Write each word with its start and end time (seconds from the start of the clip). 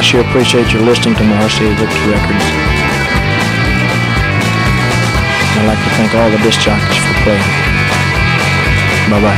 I 0.00 0.02
sure 0.02 0.22
appreciate 0.22 0.72
your 0.72 0.80
listening 0.80 1.14
to 1.16 1.24
Marcy 1.24 1.68
Victor 1.76 2.08
Records. 2.08 2.46
I'd 5.60 5.66
like 5.68 5.76
to 5.76 5.90
thank 5.92 6.14
all 6.14 6.30
the 6.30 6.38
disc 6.38 6.58
jockeys 6.58 6.96
for 7.04 7.12
playing. 7.20 7.44
Bye 9.12 9.20
bye. 9.20 9.36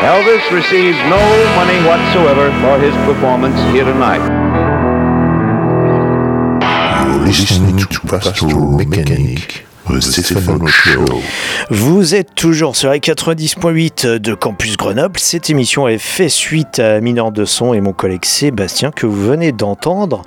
Elvis 0.00 0.50
receives 0.50 0.96
no 1.12 1.20
money 1.54 1.76
whatsoever 1.84 2.48
for 2.62 2.78
his 2.80 2.94
performance 3.04 3.60
here 3.74 3.84
tonight. 3.84 4.24
You're 7.04 7.26
listening 7.26 7.76
to 7.76 8.00
Pastoral 8.00 8.78
Mechanic. 8.78 9.57
Vous 11.70 12.14
êtes 12.14 12.34
toujours 12.34 12.76
sur 12.76 12.90
les 12.90 12.98
90.8 12.98 14.18
de 14.18 14.34
Campus 14.34 14.76
Grenoble. 14.76 15.18
Cette 15.18 15.48
émission 15.48 15.88
est 15.88 15.96
faite 15.96 16.28
suite 16.28 16.78
à 16.78 17.00
Mineur 17.00 17.32
de 17.32 17.46
Son 17.46 17.72
et 17.72 17.80
mon 17.80 17.94
collègue 17.94 18.26
Sébastien 18.26 18.90
que 18.90 19.06
vous 19.06 19.26
venez 19.26 19.50
d'entendre. 19.52 20.22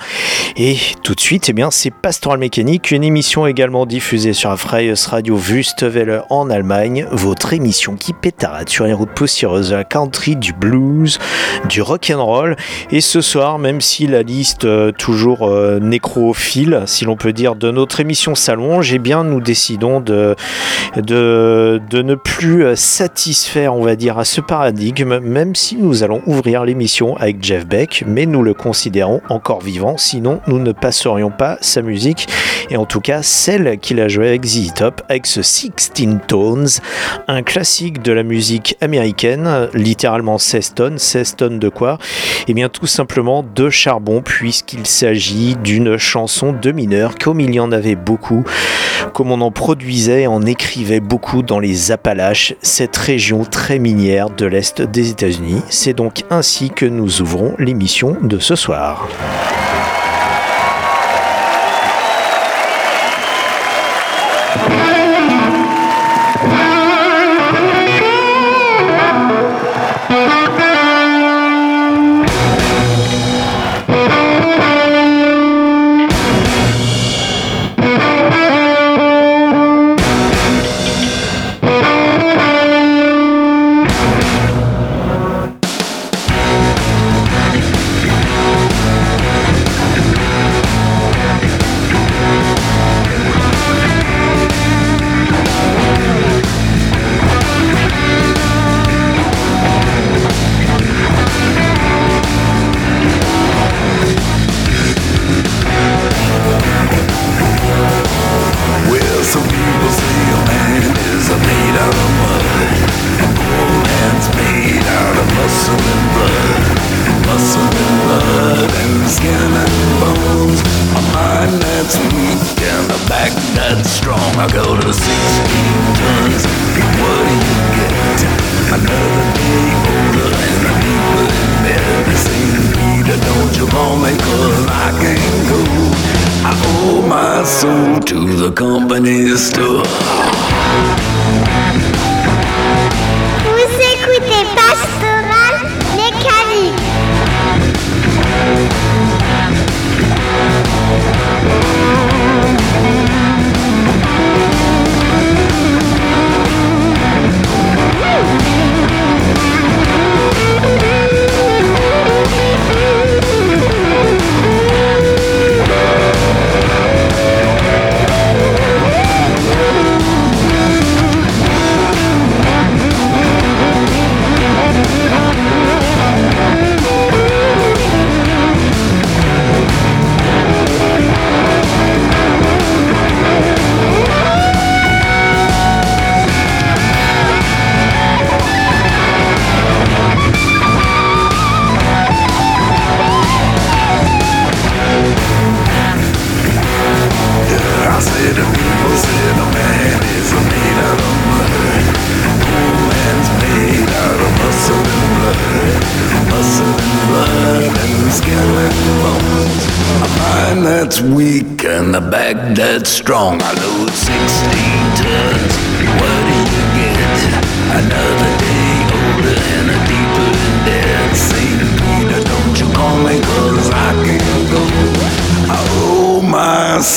Et 0.57 0.77
tout 1.03 1.13
de 1.13 1.19
suite, 1.19 1.49
eh 1.49 1.53
bien, 1.53 1.69
c'est 1.69 1.91
Pastoral 1.91 2.39
Mécanique, 2.39 2.89
une 2.91 3.03
émission 3.03 3.45
également 3.45 3.85
diffusée 3.85 4.33
sur 4.33 4.49
la 4.49 4.57
Freies 4.57 4.93
Radio 5.07 5.37
Wüstewelle 5.37 6.23
en 6.29 6.49
Allemagne. 6.49 7.05
Votre 7.11 7.53
émission 7.53 7.95
qui 7.95 8.13
pétarade 8.13 8.67
sur 8.67 8.85
les 8.85 8.93
routes 8.93 9.13
poussiéreuses 9.13 9.69
de 9.69 9.75
la 9.75 9.83
country, 9.83 10.35
du 10.35 10.53
blues, 10.53 11.19
du 11.69 11.83
rock 11.83 12.11
and 12.13 12.25
roll. 12.25 12.55
Et 12.89 13.01
ce 13.01 13.21
soir, 13.21 13.59
même 13.59 13.79
si 13.79 14.07
la 14.07 14.23
liste 14.23 14.65
euh, 14.65 14.91
toujours 14.91 15.47
euh, 15.47 15.79
nécrophile, 15.79 16.83
si 16.87 17.05
l'on 17.05 17.15
peut 17.15 17.33
dire, 17.33 17.55
de 17.55 17.69
notre 17.69 17.99
émission 17.99 18.33
s'allonge, 18.33 18.91
eh 18.91 18.99
bien, 18.99 19.23
nous 19.23 19.39
décidons 19.51 19.99
de, 19.99 20.37
de, 20.95 21.81
de, 21.89 22.01
ne 22.01 22.15
plus 22.15 22.63
satisfaire, 22.77 23.75
on 23.75 23.83
va 23.83 23.97
dire, 23.97 24.17
à 24.17 24.23
ce 24.23 24.39
paradigme, 24.39 25.19
même 25.19 25.55
si 25.55 25.75
nous 25.75 26.03
allons 26.03 26.21
ouvrir 26.25 26.63
l'émission 26.63 27.17
avec 27.17 27.43
Jeff 27.43 27.67
Beck, 27.67 28.05
mais 28.07 28.25
nous 28.25 28.43
le 28.43 28.53
considérons 28.53 29.19
encore 29.27 29.59
vivant, 29.59 29.97
sinon 29.97 30.39
nous 30.47 30.57
ne 30.57 30.71
passerions 30.71 31.31
pas 31.31 31.57
sa 31.59 31.81
musique, 31.81 32.29
et 32.69 32.77
en 32.77 32.85
tout 32.85 33.01
cas 33.01 33.23
celle 33.23 33.77
qu'il 33.79 33.99
a 33.99 34.07
jouée 34.07 34.29
avec 34.29 34.45
ZZ 34.45 34.73
Top, 34.73 35.01
avec 35.09 35.27
ce 35.27 35.41
16 35.41 35.91
Tones, 36.29 36.69
un 37.27 37.41
classique 37.43 38.01
de 38.01 38.13
la 38.13 38.23
musique 38.23 38.77
américaine, 38.79 39.67
littéralement 39.73 40.37
16 40.37 40.73
tonnes, 40.75 40.97
16 40.97 41.35
tonnes 41.35 41.59
de 41.59 41.67
quoi? 41.67 41.97
Eh 42.47 42.53
bien 42.53 42.69
tout 42.69 42.87
simplement 42.87 43.43
de 43.43 43.69
charbon, 43.69 44.21
puisqu'il 44.21 44.87
s'agit 44.87 45.57
d'une 45.57 45.97
chanson 45.97 46.53
de 46.53 46.71
mineur, 46.71 47.15
comme 47.21 47.41
il 47.41 47.53
y 47.53 47.59
en 47.59 47.73
avait 47.73 47.95
beaucoup, 47.95 48.45
comme 49.13 49.31
on 49.31 49.40
en 49.41 49.51
produisait, 49.51 50.27
en 50.27 50.45
écrivait 50.45 50.99
beaucoup 50.99 51.43
dans 51.43 51.59
les 51.59 51.91
Appalaches, 51.91 52.55
cette 52.61 52.95
région 52.95 53.43
très 53.43 53.79
minière 53.79 54.29
de 54.29 54.45
l'Est 54.45 54.81
des 54.81 55.09
États-Unis. 55.09 55.61
C'est 55.69 55.93
donc 55.93 56.23
ainsi 56.29 56.69
que 56.69 56.85
nous 56.85 57.21
ouvrons 57.21 57.55
l'émission 57.57 58.17
de 58.21 58.39
ce 58.39 58.55
soir. 58.55 59.07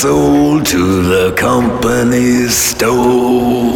sold 0.05 0.67
to 0.67 1.03
the 1.03 1.33
company's 1.33 2.55
store. 2.55 3.74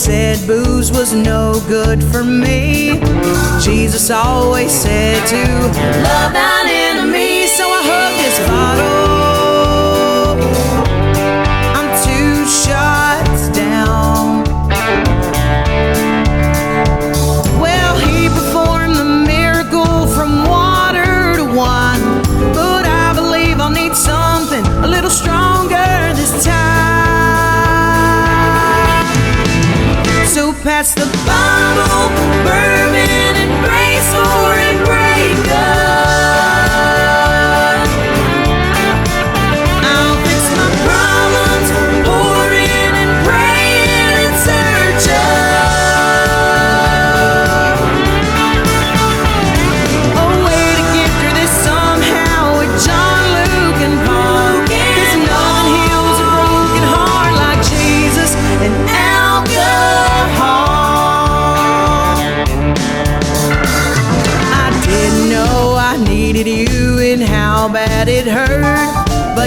said 0.00 0.38
booze 0.46 0.90
was 0.90 1.12
no 1.12 1.52
good 1.68 2.02
for 2.02 2.24
me. 2.24 2.98
Jesus 3.62 4.10
always 4.10 4.72
said 4.72 5.26
to 5.26 5.36
love 5.36 6.32
thine 6.32 6.68
enemy. 6.68 7.19
burn. 32.44 32.79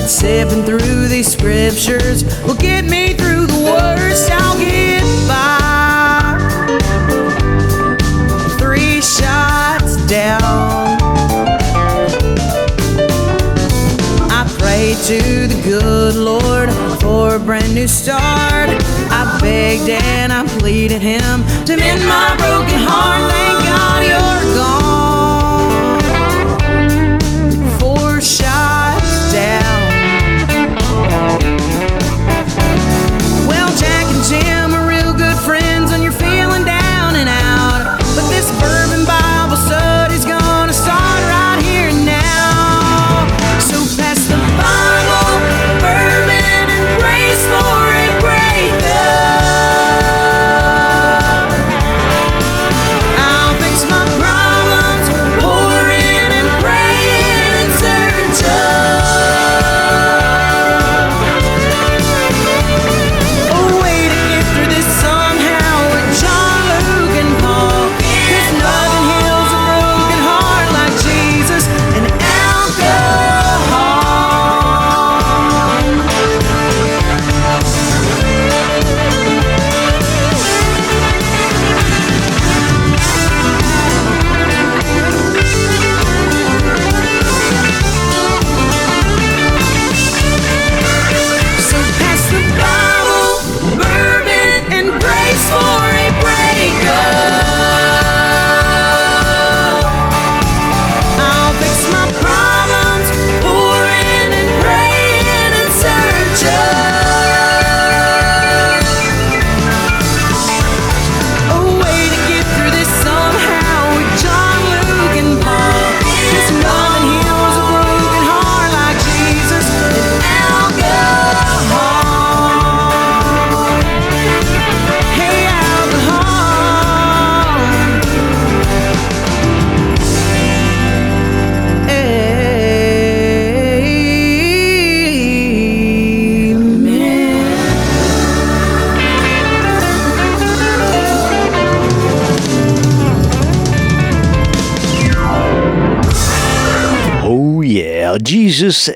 But 0.03 0.09
sipping 0.09 0.65
through 0.65 1.07
these 1.07 1.31
scriptures 1.31 2.25
will 2.43 2.55
get 2.55 2.83
me 2.83 3.13
through 3.13 3.47
the 3.47 3.63
worst. 3.63 4.29
I'll 4.33 4.59
get 4.59 5.01
by. 5.29 6.37
Three 8.59 8.99
shots 8.99 9.95
down. 10.07 10.41
I 14.29 14.45
pray 14.59 14.95
to 15.05 15.47
the 15.47 15.61
good 15.63 16.15
Lord 16.15 16.69
for 16.99 17.35
a 17.35 17.39
brand 17.39 17.73
new 17.73 17.87
start. 17.87 18.71
I 19.09 19.37
begged 19.39 19.87
and 19.87 20.33
I 20.33 20.45
pleaded 20.59 21.01
Him 21.01 21.45
to 21.63 21.77
mend 21.77 22.05
my 22.05 22.35
broken 22.35 22.77
heart. 22.77 23.31
Thank 23.31 23.62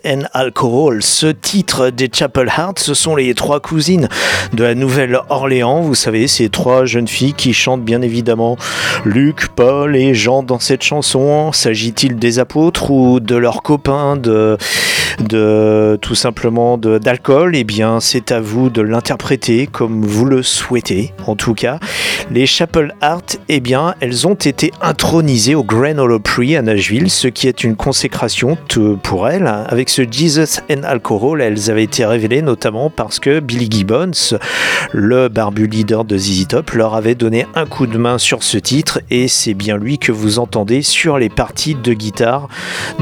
And 0.06 0.24
Alcohol. 0.34 1.04
Ce 1.04 1.28
titre 1.28 1.90
des 1.90 2.10
Chapel 2.12 2.48
Heart, 2.48 2.80
ce 2.80 2.94
sont 2.94 3.16
les 3.16 3.34
trois 3.36 3.60
cousines 3.60 4.10
de 4.54 4.64
la 4.64 4.76
Nouvelle-Orléans. 4.76 5.82
Vous 5.82 5.96
savez, 5.96 6.28
ces 6.28 6.50
trois 6.50 6.86
jeunes 6.86 7.08
filles 7.08 7.34
qui 7.34 7.54
chantent 7.54 7.84
bien 7.84 8.02
évidemment 8.02 8.58
Luc, 9.06 9.50
Paul 9.56 9.96
et 9.96 10.14
Jean 10.14 10.42
dans 10.44 10.60
cette 10.60 10.84
chanson. 10.84 11.52
S'agit-il 11.52 12.18
des 12.18 12.40
apôtres 12.40 12.90
ou 12.90 13.20
de 13.20 13.36
leurs 13.36 13.62
copains 13.62 14.18
de, 14.18 14.58
de 15.20 15.98
tout 16.02 16.16
simplement 16.16 16.78
d'alcool 16.78 17.56
Eh 17.56 17.64
bien, 17.64 18.00
c'est 18.00 18.32
à 18.32 18.40
vous 18.40 18.70
de 18.70 18.82
l'interpréter 18.82 19.68
comme 19.68 20.06
vous 20.06 20.26
le 20.26 20.44
souhaitez. 20.44 21.14
En 21.26 21.36
tout 21.36 21.54
cas, 21.54 21.80
les 22.32 22.46
Chapel 22.46 22.94
Heart, 23.02 23.40
eh 23.50 23.60
bien, 23.60 23.96
elles 24.00 24.28
ont 24.28 24.34
été 24.34 24.72
intronisées 24.82 25.56
au 25.56 25.64
Grand 25.64 25.98
Ole 25.98 26.14
Opry 26.14 26.56
à 26.56 26.62
Nashville, 26.62 27.10
ce 27.10 27.28
qui 27.28 27.48
est 27.48 27.64
une 27.64 27.76
consécration 27.76 28.58
pour 29.04 29.30
elles. 29.30 29.48
Avec 29.48 29.90
ce 29.90 30.04
Jesus 30.10 30.62
and 30.70 30.84
Alcohol, 30.84 31.42
elles 31.42 31.70
avaient 31.70 31.84
été 31.84 32.06
révélées 32.06 32.42
notamment 32.42 32.90
parce 32.90 33.20
que 33.20 33.40
Billy 33.40 33.68
Gibbons, 33.70 34.38
le 34.92 35.28
barbu 35.30 35.68
leader 35.68 36.04
de 36.04 36.18
ZZ 36.18 36.48
Top, 36.48 36.72
leur 36.72 36.96
avait 36.96 37.16
donné 37.16 37.46
un 37.56 37.66
coup 37.66 37.88
de 37.88 37.98
main 37.98 38.18
sur 38.18 38.44
ce 38.44 38.58
titre 38.58 39.02
et 39.10 39.28
c'est 39.28 39.54
bien 39.54 39.78
lui 39.78 39.98
que 39.98 40.12
vous 40.12 40.40
entendez 40.40 40.82
sur 40.82 41.18
les 41.18 41.30
parties 41.30 41.76
de 41.76 41.94
guitare 41.94 42.48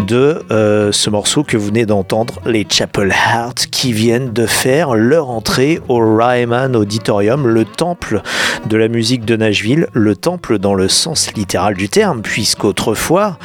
de 0.08 0.44
euh, 0.52 0.92
ce 0.92 1.10
morceau 1.10 1.44
que 1.44 1.58
vous 1.58 1.68
venez 1.68 1.86
d'entendre, 1.86 2.05
les 2.46 2.68
Chapel 2.70 3.12
Heart, 3.12 3.68
qui 3.72 3.92
viennent 3.92 4.32
de 4.32 4.46
faire 4.46 4.96
leur 4.96 5.30
entrée 5.30 5.80
au 5.88 5.98
Ryman 5.98 6.76
Auditorium, 6.76 7.48
le 7.48 7.66
temple 7.66 8.22
de 8.68 8.78
la 8.78 8.88
musique 8.88 9.26
de 9.26 9.36
Nashville, 9.36 9.88
le 9.94 10.16
temple 10.16 10.60
dans 10.60 10.76
le 10.76 10.88
sens 10.88 11.34
littéral 11.34 11.74
du 11.74 11.90
terme, 11.90 12.22
puisqu'autrefois, 12.22 13.38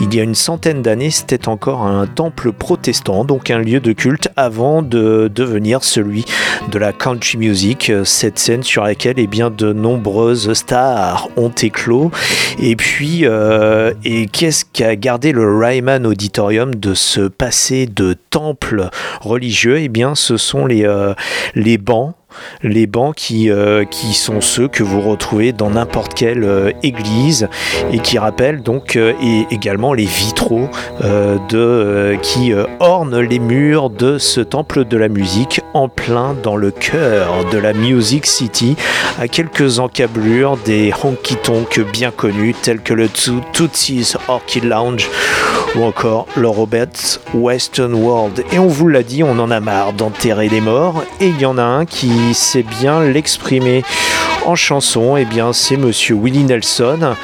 il 0.00 0.14
y 0.14 0.20
a 0.20 0.22
une 0.22 0.34
centaine 0.34 0.82
d'années, 0.82 1.10
c'était 1.10 1.48
encore 1.48 1.82
un 1.82 2.06
temple 2.06 2.52
protestant, 2.52 3.24
donc 3.24 3.50
un 3.50 3.58
lieu 3.58 3.80
de 3.80 3.92
culte 3.92 4.28
avant 4.36 4.82
de 4.82 5.30
devenir 5.34 5.82
celui 5.82 6.24
de 6.70 6.78
la 6.78 6.92
country 6.92 7.38
music, 7.38 7.92
cette 8.04 8.38
scène 8.38 8.62
sur 8.62 8.84
laquelle 8.84 9.18
eh 9.18 9.26
bien, 9.26 9.50
de 9.50 9.72
nombreuses 9.72 10.52
stars 10.52 11.28
ont 11.36 11.52
éclos. 11.62 12.10
Et 12.60 12.76
puis, 12.76 13.20
euh, 13.24 13.92
et 14.04 14.26
qu'est-ce 14.26 14.64
qu'a 14.72 14.96
gardé 14.96 15.32
le 15.32 15.58
Ryman 15.58 16.06
Auditorium 16.06 16.74
de 16.74 16.94
ce 16.94 17.28
passé 17.28 17.86
de 17.94 18.14
temple 18.30 18.88
religieux 19.20 19.78
Eh 19.80 19.88
bien, 19.88 20.14
ce 20.14 20.36
sont 20.36 20.66
les, 20.66 20.84
euh, 20.84 21.14
les 21.54 21.78
bancs 21.78 22.14
les 22.62 22.86
bancs 22.86 23.14
qui, 23.14 23.50
euh, 23.50 23.84
qui 23.84 24.14
sont 24.14 24.40
ceux 24.40 24.68
que 24.68 24.82
vous 24.82 25.00
retrouvez 25.00 25.52
dans 25.52 25.70
n'importe 25.70 26.14
quelle 26.14 26.44
euh, 26.44 26.70
église 26.82 27.48
et 27.92 27.98
qui 27.98 28.18
rappellent 28.18 28.62
donc 28.62 28.96
euh, 28.96 29.12
et 29.22 29.46
également 29.50 29.92
les 29.92 30.04
vitraux 30.04 30.68
qui 32.22 32.52
ornent 32.80 33.20
les 33.20 33.38
murs 33.38 33.90
de 33.90 34.18
ce 34.18 34.40
temple 34.40 34.84
de 34.84 34.96
la 34.96 35.08
musique 35.08 35.60
en 35.72 35.88
plein 35.88 36.34
dans 36.42 36.56
le 36.56 36.70
cœur 36.70 37.44
de 37.50 37.58
la 37.58 37.72
Music 37.72 38.26
City 38.26 38.76
à 39.20 39.28
quelques 39.28 39.78
encablures 39.78 40.56
des 40.64 40.92
honky-tonk 41.02 41.80
bien 41.92 42.10
connus 42.10 42.54
tels 42.54 42.80
que 42.80 42.94
le 42.94 43.08
Too- 43.08 43.40
Tootsie's 43.52 44.16
Orchid 44.28 44.64
Lounge 44.64 45.08
ou 45.76 45.82
encore 45.84 46.26
le 46.36 46.48
Robert's 46.48 47.20
Western 47.34 47.94
World. 47.94 48.44
Et 48.52 48.58
on 48.58 48.68
vous 48.68 48.88
l'a 48.88 49.02
dit, 49.02 49.22
on 49.24 49.38
en 49.38 49.50
a 49.50 49.60
marre 49.60 49.92
d'enterrer 49.92 50.48
les 50.48 50.60
morts. 50.60 51.02
Et 51.20 51.26
il 51.28 51.40
y 51.40 51.46
en 51.46 51.58
a 51.58 51.62
un 51.64 51.84
qui 51.84 52.10
sait 52.32 52.62
bien 52.62 53.02
l'exprimer 53.02 53.82
en 54.46 54.54
chanson. 54.54 55.16
Et 55.16 55.24
bien, 55.24 55.52
c'est 55.52 55.76
Monsieur 55.76 56.14
Willie 56.14 56.44
Nelson 56.44 57.14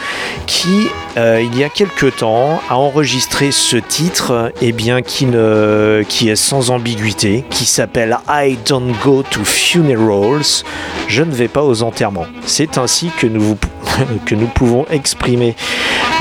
qui, 0.47 0.89
euh, 1.17 1.43
il 1.43 1.59
y 1.59 1.65
a 1.65 1.69
quelque 1.69 2.07
temps, 2.07 2.61
a 2.69 2.77
enregistré 2.77 3.51
ce 3.51 3.77
titre. 3.77 4.53
Et 4.61 4.73
bien, 4.73 5.03
qui 5.03 5.27
ne, 5.27 6.05
qui 6.09 6.29
est 6.29 6.37
sans 6.37 6.71
ambiguïté, 6.71 7.45
qui 7.51 7.65
s'appelle 7.65 8.19
I 8.29 8.59
Don't 8.67 8.93
Go 9.03 9.23
to 9.29 9.45
Funerals. 9.45 10.65
Je 11.09 11.23
ne 11.23 11.33
vais 11.33 11.49
pas 11.49 11.63
aux 11.63 11.83
enterrements. 11.83 12.27
C'est 12.47 12.79
ainsi 12.79 13.11
que 13.19 13.27
nous 13.27 13.41
vous 13.41 13.59
que 14.27 14.35
nous 14.35 14.47
pouvons 14.47 14.87
exprimer 14.91 15.55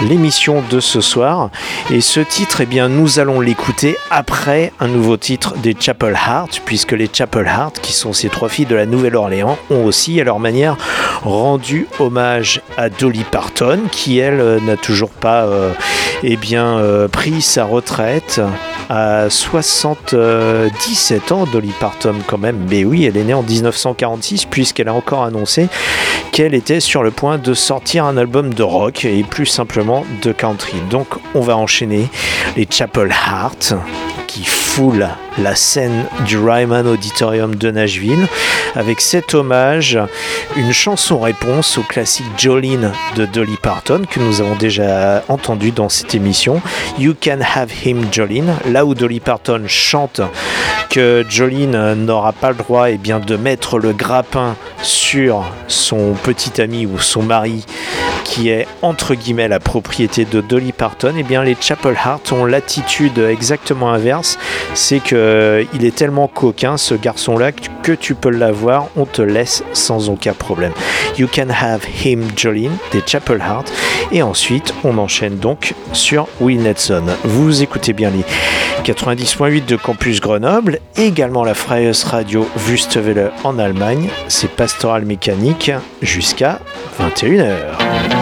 l'émission 0.07 0.63
de 0.69 0.79
ce 0.79 1.01
soir. 1.01 1.49
Et 1.91 2.01
ce 2.01 2.19
titre, 2.19 2.61
eh 2.61 2.65
bien, 2.65 2.87
nous 2.87 3.19
allons 3.19 3.41
l'écouter 3.41 3.97
après 4.09 4.71
un 4.79 4.87
nouveau 4.87 5.17
titre 5.17 5.55
des 5.57 5.75
Chapel 5.77 6.13
Heart, 6.13 6.61
puisque 6.65 6.93
les 6.93 7.09
Chapel 7.11 7.45
Heart, 7.45 7.79
qui 7.81 7.93
sont 7.93 8.13
ces 8.13 8.29
trois 8.29 8.49
filles 8.49 8.65
de 8.65 8.75
la 8.75 8.85
Nouvelle-Orléans, 8.85 9.57
ont 9.69 9.85
aussi, 9.85 10.19
à 10.21 10.23
leur 10.23 10.39
manière, 10.39 10.77
rendu 11.23 11.87
hommage 11.99 12.61
à 12.77 12.89
Dolly 12.89 13.25
Parton, 13.29 13.79
qui, 13.91 14.19
elle, 14.19 14.39
euh, 14.39 14.59
n'a 14.61 14.77
toujours 14.81 15.09
pas 15.09 15.43
euh, 15.43 15.73
eh 16.23 16.35
bien, 16.35 16.77
euh, 16.77 17.07
pris 17.07 17.41
sa 17.41 17.65
retraite 17.65 18.41
à 18.89 19.29
77 19.29 21.31
ans, 21.31 21.45
Dolly 21.51 21.73
Parton 21.79 22.15
quand 22.27 22.37
même. 22.37 22.65
Mais 22.69 22.83
oui, 22.83 23.05
elle 23.05 23.17
est 23.17 23.23
née 23.23 23.33
en 23.33 23.43
1946 23.43 24.45
puisqu'elle 24.45 24.89
a 24.89 24.93
encore 24.93 25.23
annoncé 25.23 25.67
qu'elle 26.31 26.53
était 26.53 26.79
sur 26.79 27.03
le 27.03 27.11
point 27.11 27.37
de 27.37 27.53
sortir 27.53 28.05
un 28.05 28.17
album 28.17 28.53
de 28.53 28.63
rock 28.63 29.05
et 29.05 29.23
plus 29.23 29.45
simplement 29.45 30.05
de 30.21 30.31
country. 30.31 30.77
Donc 30.89 31.07
on 31.35 31.41
va 31.41 31.57
enchaîner 31.57 32.07
les 32.55 32.67
Chapel 32.69 33.11
Heart 33.11 33.73
qui 34.27 34.43
foulent 34.69 35.09
la 35.39 35.55
scène 35.55 36.05
du 36.25 36.37
Ryman 36.37 36.85
Auditorium 36.85 37.55
de 37.55 37.71
Nashville 37.71 38.27
avec 38.75 39.01
cet 39.01 39.33
hommage, 39.33 39.97
une 40.55 40.71
chanson 40.71 41.19
réponse 41.19 41.79
au 41.79 41.81
classique 41.81 42.27
Jolene 42.37 42.91
de 43.15 43.25
Dolly 43.25 43.57
Parton 43.61 44.03
que 44.09 44.19
nous 44.19 44.41
avons 44.41 44.55
déjà 44.55 45.23
entendu 45.27 45.71
dans 45.71 45.89
cette 45.89 46.13
émission. 46.13 46.61
You 46.99 47.15
Can 47.19 47.39
Have 47.55 47.71
Him 47.83 48.05
Jolene, 48.11 48.53
là 48.67 48.85
où 48.85 48.93
Dolly 48.93 49.19
Parton 49.19 49.63
chante 49.67 50.21
que 50.91 51.25
Jolene 51.27 51.95
n'aura 51.95 52.31
pas 52.31 52.49
le 52.49 52.55
droit 52.55 52.91
eh 52.91 52.97
bien, 52.97 53.19
de 53.19 53.37
mettre 53.37 53.79
le 53.79 53.91
grappin 53.91 54.55
sur 54.83 55.45
son 55.67 56.13
petit 56.13 56.61
ami 56.61 56.85
ou 56.85 56.99
son 56.99 57.23
mari 57.23 57.65
qui 58.29 58.49
est 58.49 58.67
entre 58.83 59.15
guillemets 59.15 59.47
la 59.47 59.59
propriété 59.59 60.23
de 60.23 60.39
Dolly 60.39 60.71
Parton, 60.71 61.15
et 61.17 61.23
bien 61.23 61.43
les 61.43 61.57
Chapel 61.59 61.95
Heart 61.95 62.31
ont 62.31 62.45
l'attitude 62.45 63.17
exactement 63.17 63.91
inverse, 63.91 64.37
c'est 64.73 64.99
que 64.99 65.15
euh, 65.15 65.63
est 65.81 65.95
tellement 65.95 66.27
coquin 66.27 66.77
ce 66.77 66.93
garçon-là 66.93 67.51
que, 67.51 67.91
tu 67.93 68.15
peux 68.15 68.29
l'avoir, 68.29 68.87
on 68.95 69.05
te 69.05 69.21
laisse 69.21 69.63
sans 69.73 70.09
aucun 70.09 70.33
problème. 70.33 70.71
You 71.17 71.27
can 71.27 71.47
have 71.49 71.81
him 72.05 72.23
Jolene 72.35 72.75
des 72.91 73.01
Chapel 73.05 73.39
Heart, 73.39 73.71
et 74.11 74.21
ensuite 74.21 74.73
on 74.83 74.97
enchaîne 74.97 75.37
donc 75.37 75.73
sur 75.93 76.27
Will 76.39 76.61
Nelson. 76.61 77.03
Vous 77.23 77.61
écoutez 77.61 77.93
bien 77.93 78.11
les 78.11 78.23
90.8 78.83 79.65
de 79.65 79.75
Campus 79.75 80.21
Grenoble, 80.21 80.79
également 80.95 81.43
la 81.43 81.53
Freies 81.53 81.91
Radio 82.05 82.47
Wüstewelle 82.67 83.31
en 83.43 83.57
Allemagne, 83.59 84.09
c'est 84.27 84.49
Pastoral 84.49 85.05
Mécanique 85.05 85.71
jusqu'à 86.01 86.59
21h. 86.99 88.18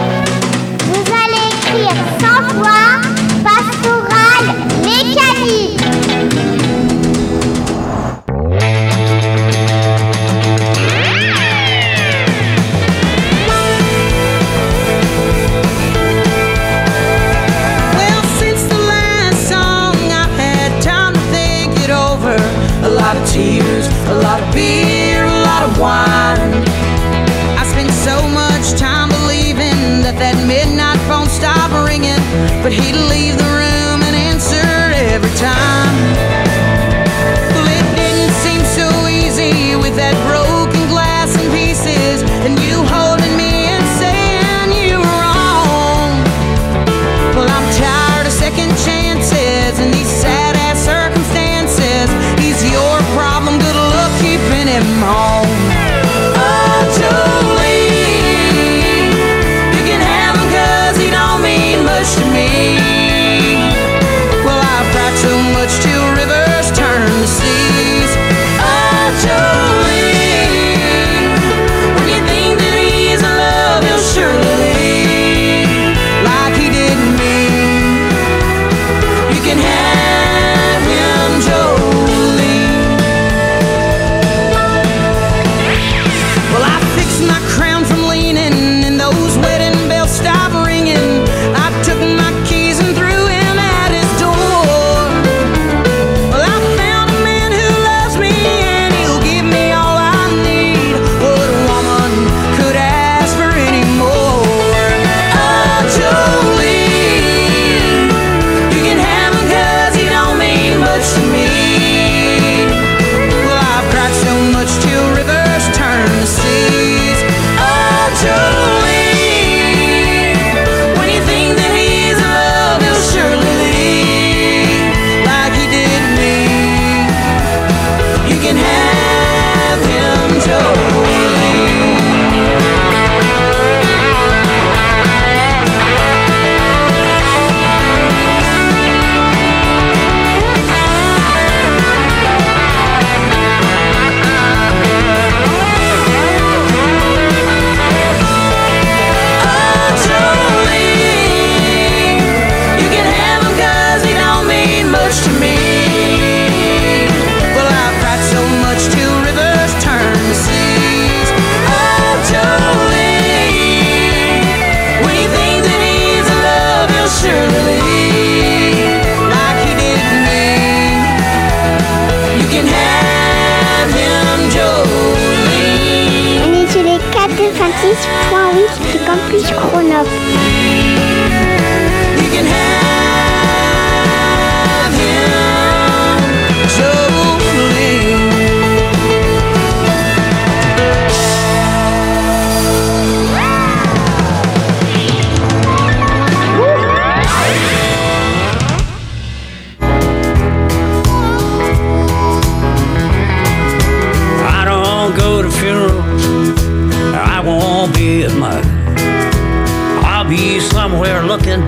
96.8 177.68 178.92
du 178.92 178.98
campus 179.04 179.52
Grenoble. 179.52 181.47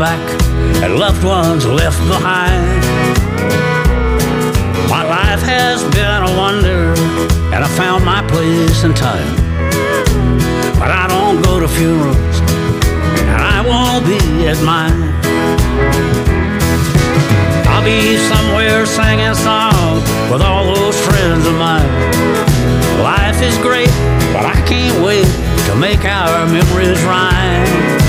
Back 0.01 0.41
at 0.83 0.91
loved 0.93 1.23
ones 1.23 1.67
left 1.67 2.01
behind. 2.09 2.81
My 4.89 5.05
life 5.05 5.43
has 5.43 5.85
been 5.93 6.23
a 6.25 6.33
wonder, 6.41 6.97
and 7.53 7.63
I 7.63 7.69
found 7.77 8.07
my 8.07 8.27
place 8.27 8.83
in 8.83 8.95
time. 8.95 9.37
But 10.81 10.91
I 10.91 11.05
don't 11.07 11.43
go 11.43 11.61
to 11.61 11.69
funerals, 11.69 12.37
and 13.29 13.43
I 13.45 13.61
won't 13.61 14.07
be 14.09 14.49
at 14.49 14.57
mine. 14.65 15.13
I'll 17.69 17.85
be 17.85 18.17
somewhere 18.33 18.87
singing 18.87 19.35
songs 19.35 20.01
with 20.33 20.41
all 20.41 20.65
those 20.65 20.97
friends 21.05 21.45
of 21.45 21.53
mine. 21.61 21.93
Life 23.05 23.43
is 23.43 23.57
great, 23.59 23.93
but 24.33 24.47
I 24.47 24.57
can't 24.65 25.05
wait 25.05 25.29
to 25.69 25.77
make 25.77 26.07
our 26.07 26.47
memories 26.47 27.03
rhyme. 27.03 28.00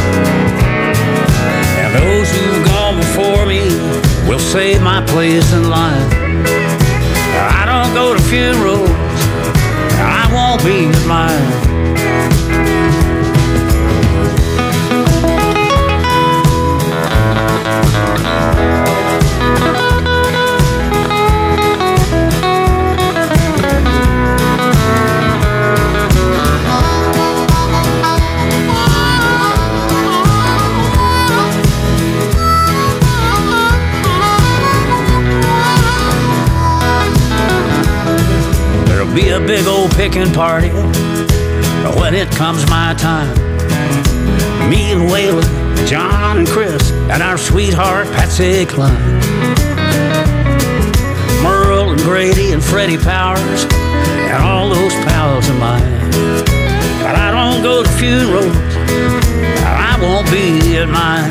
Save 4.51 4.81
my 4.81 4.99
place 5.05 5.53
in 5.53 5.69
life. 5.69 6.11
I 6.13 7.63
don't 7.65 7.93
go 7.93 8.13
to 8.13 8.21
funerals, 8.23 8.89
I 8.89 10.29
won't 10.33 10.61
be 10.65 10.87
at 10.87 11.70
big 39.57 39.67
old 39.67 39.91
picking 39.97 40.31
party 40.31 40.69
when 41.99 42.15
it 42.15 42.31
comes 42.31 42.65
my 42.69 42.95
time. 42.97 43.35
Me 44.69 44.93
and 44.93 45.11
Waylon, 45.11 45.43
John 45.85 46.37
and 46.37 46.47
Chris, 46.47 46.89
and 47.11 47.21
our 47.21 47.37
sweetheart 47.37 48.07
Patsy 48.13 48.65
Cline. 48.65 48.95
Merle 51.43 51.91
and 51.91 51.99
Grady 51.99 52.53
and 52.53 52.63
Freddie 52.63 52.97
Powers, 52.97 53.65
and 54.31 54.41
all 54.41 54.69
those 54.69 54.93
pals 55.03 55.49
of 55.49 55.59
mine. 55.59 55.99
But 57.03 57.17
I 57.17 57.29
don't 57.31 57.61
go 57.61 57.83
to 57.83 57.89
funerals, 57.89 58.45
and 58.45 59.67
I 59.67 59.99
won't 60.01 60.31
be 60.31 60.77
at 60.77 60.87
mine. 60.87 61.29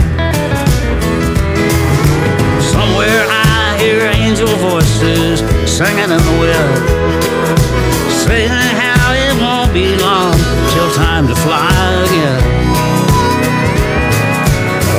Somewhere 2.61 3.25
I 3.31 3.79
hear 3.81 4.01
angel 4.11 4.55
voices 4.59 5.41
singing 5.67 6.11
in 6.11 6.21
the 6.29 6.37
wind 6.39 7.90
saying 8.31 8.49
how 8.49 9.13
it 9.13 9.35
won't 9.43 9.73
be 9.75 9.87
long 9.97 10.33
till 10.73 10.91
time 10.95 11.27
to 11.27 11.35
fly 11.35 11.73
again. 12.07 12.43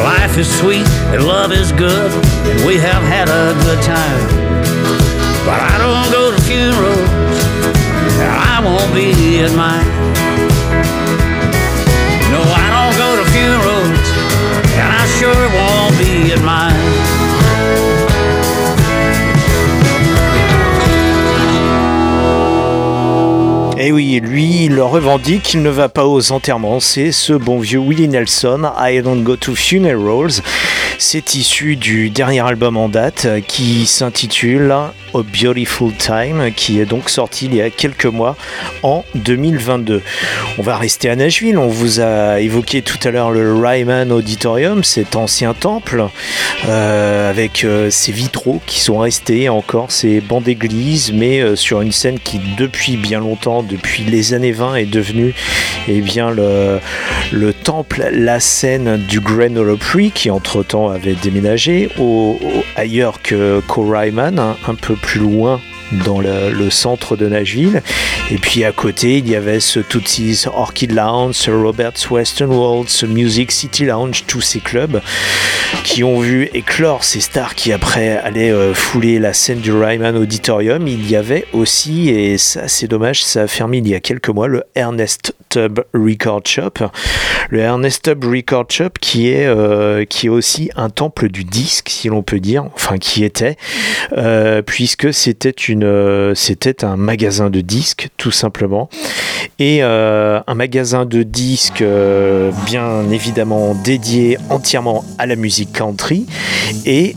Life 0.04 0.38
is 0.38 0.50
sweet 0.60 0.88
and 1.14 1.26
love 1.26 1.52
is 1.54 1.72
good, 1.72 2.12
and 2.52 2.66
we 2.68 2.76
have 2.78 3.04
had 3.04 3.30
a 3.30 3.54
good 3.64 3.82
time. 3.84 4.22
But 5.46 5.60
I 5.72 5.76
don't 5.84 6.12
go 6.12 6.24
to 6.36 6.42
funerals, 6.42 7.10
and 8.20 8.32
I 8.54 8.60
won't 8.66 8.94
be 8.94 9.40
at 9.40 9.54
mine. 9.56 10.51
Et 23.82 23.88
Eh 23.88 23.92
oui, 23.92 24.20
lui, 24.22 24.66
il 24.66 24.80
revendique, 24.80 25.56
il 25.56 25.64
ne 25.64 25.72
va 25.72 25.90
pas 25.90 26.06
aux 26.06 26.32
enterrements, 26.32 26.80
c'est 26.80 27.12
ce 27.12 27.34
bon 27.34 27.58
vieux 27.58 27.80
Willie 27.80 28.08
Nelson, 28.08 28.72
I 28.80 29.02
Don't 29.02 29.24
Go 29.24 29.38
to 29.38 29.56
Funerals. 29.56 30.44
C'est 31.00 31.34
issu 31.34 31.78
du 31.78 32.12
dernier 32.12 32.42
album 32.42 32.78
en 32.78 32.90
date 32.90 33.26
euh, 33.26 33.42
qui 33.42 33.88
s'intitule 33.88 34.72
Beautiful 35.14 35.92
Time, 35.94 36.52
qui 36.56 36.80
est 36.80 36.86
donc 36.86 37.10
sorti 37.10 37.46
il 37.46 37.56
y 37.56 37.62
a 37.62 37.70
quelques 37.70 38.06
mois 38.06 38.36
en 38.84 39.04
2022. 39.16 40.02
On 40.58 40.62
va 40.62 40.78
rester 40.78 41.10
à 41.10 41.16
Nashville, 41.16 41.58
on 41.58 41.68
vous 41.68 42.00
a 42.00 42.40
évoqué 42.40 42.82
tout 42.82 43.00
à 43.04 43.12
l'heure 43.12 43.32
le 43.32 43.54
Ryman 43.54 44.12
Auditorium, 44.12 44.84
cet 44.84 45.16
ancien 45.16 45.54
temple 45.54 46.06
euh, 46.68 47.30
avec 47.30 47.64
euh, 47.64 47.90
ces 47.90 48.12
vitraux 48.12 48.62
qui 48.66 48.80
sont 48.80 49.00
restés 49.00 49.50
encore, 49.50 49.92
ces 49.92 50.22
bancs 50.22 50.44
d'église, 50.44 51.12
mais 51.14 51.42
euh, 51.42 51.56
sur 51.56 51.82
une 51.82 51.92
scène 51.92 52.20
qui 52.20 52.40
depuis 52.58 52.98
bien 52.98 53.20
longtemps, 53.20 53.64
depuis 53.64 54.04
les 54.04 54.34
années 54.34 54.52
20, 54.52 54.76
est 54.76 54.86
devenue 54.86 55.34
eh 55.88 56.02
bien, 56.02 56.30
le, 56.30 56.80
le 57.32 57.54
temple, 57.54 58.10
la 58.14 58.40
scène 58.40 58.98
du 58.98 59.20
Grand 59.20 59.56
Ole 59.58 59.78
qui 60.14 60.30
entre-temps 60.30 60.90
avait 60.90 61.16
déménagé 61.16 61.90
au, 62.00 62.40
ailleurs 62.76 63.22
que 63.22 63.62
qu'au 63.68 63.90
Ryman, 63.90 64.38
hein, 64.38 64.58
un 64.68 64.76
peu 64.76 64.96
plus 65.02 65.20
loin 65.20 65.62
dans 66.06 66.20
le, 66.20 66.70
centre 66.70 67.16
de 67.16 67.28
Nashville. 67.28 67.82
Et 68.30 68.38
puis 68.38 68.64
à 68.64 68.72
côté, 68.72 69.18
il 69.18 69.30
y 69.30 69.36
avait 69.36 69.60
ce 69.60 69.80
Tootsie's 69.80 70.48
Orchid 70.48 70.92
Lounge, 70.92 71.50
Robert's 71.50 72.10
Western 72.10 72.52
World, 72.52 72.88
Music 73.10 73.52
City 73.52 73.86
Lounge, 73.86 74.24
tous 74.28 74.42
ces 74.42 74.60
clubs 74.60 75.02
qui 75.84 76.04
ont 76.04 76.20
vu 76.20 76.50
éclore 76.54 77.04
ces 77.04 77.22
stars 77.22 77.56
qui 77.56 77.72
après 77.72 78.18
allaient 78.18 78.52
euh, 78.52 78.74
fouler 78.74 79.20
la 79.20 79.34
scène 79.34 79.60
du 79.60 79.72
Ryman 79.72 80.16
Auditorium. 80.16 80.88
Il 80.88 81.10
y 81.10 81.16
avait 81.16 81.46
aussi, 81.54 82.10
et 82.10 82.38
ça 82.38 82.68
c'est 82.68 82.88
dommage, 82.88 83.24
ça 83.24 83.44
a 83.44 83.48
fermé 83.48 83.78
il 83.78 83.88
y 83.88 83.96
a 83.96 84.00
quelques 84.00 84.30
mois, 84.30 84.48
le 84.48 84.64
Ernest 84.76 85.34
Tubb 85.50 85.82
Record 85.94 86.44
Shop. 86.46 86.74
Le 87.50 87.60
Ernest 87.60 88.04
Tubb 88.04 88.24
Record 88.24 88.66
Shop 88.70 88.92
qui 89.00 89.30
est, 89.30 89.46
euh, 89.46 90.06
qui 90.06 90.28
est 90.28 90.30
aussi 90.30 90.70
un 90.76 90.90
temple 90.90 91.30
du 91.30 91.44
disque, 91.44 91.90
si 91.90 92.08
l'on 92.08 92.24
peut 92.24 92.40
dire, 92.40 92.66
enfin 92.76 92.98
qui 92.98 93.24
était, 93.24 93.58
euh, 94.14 94.62
puisque 94.62 95.14
c'était 95.14 95.50
une, 95.50 95.81
euh, 95.84 96.34
c'était 96.36 96.84
un 96.84 96.96
magasin 96.96 97.50
de 97.50 97.62
disques 97.62 98.10
tout 98.18 98.32
simplement, 98.32 98.90
et 99.60 99.80
euh, 99.82 100.40
un 100.48 100.54
magasin 100.54 101.06
de 101.06 101.24
disques 101.24 101.82
euh, 101.82 102.52
bien 102.66 103.10
évidemment 103.12 103.76
dédié 103.76 104.38
entièrement 104.50 105.04
à 105.18 105.26
la 105.26 105.36
musique 105.36 105.74
country 105.74 106.26
et 106.86 107.16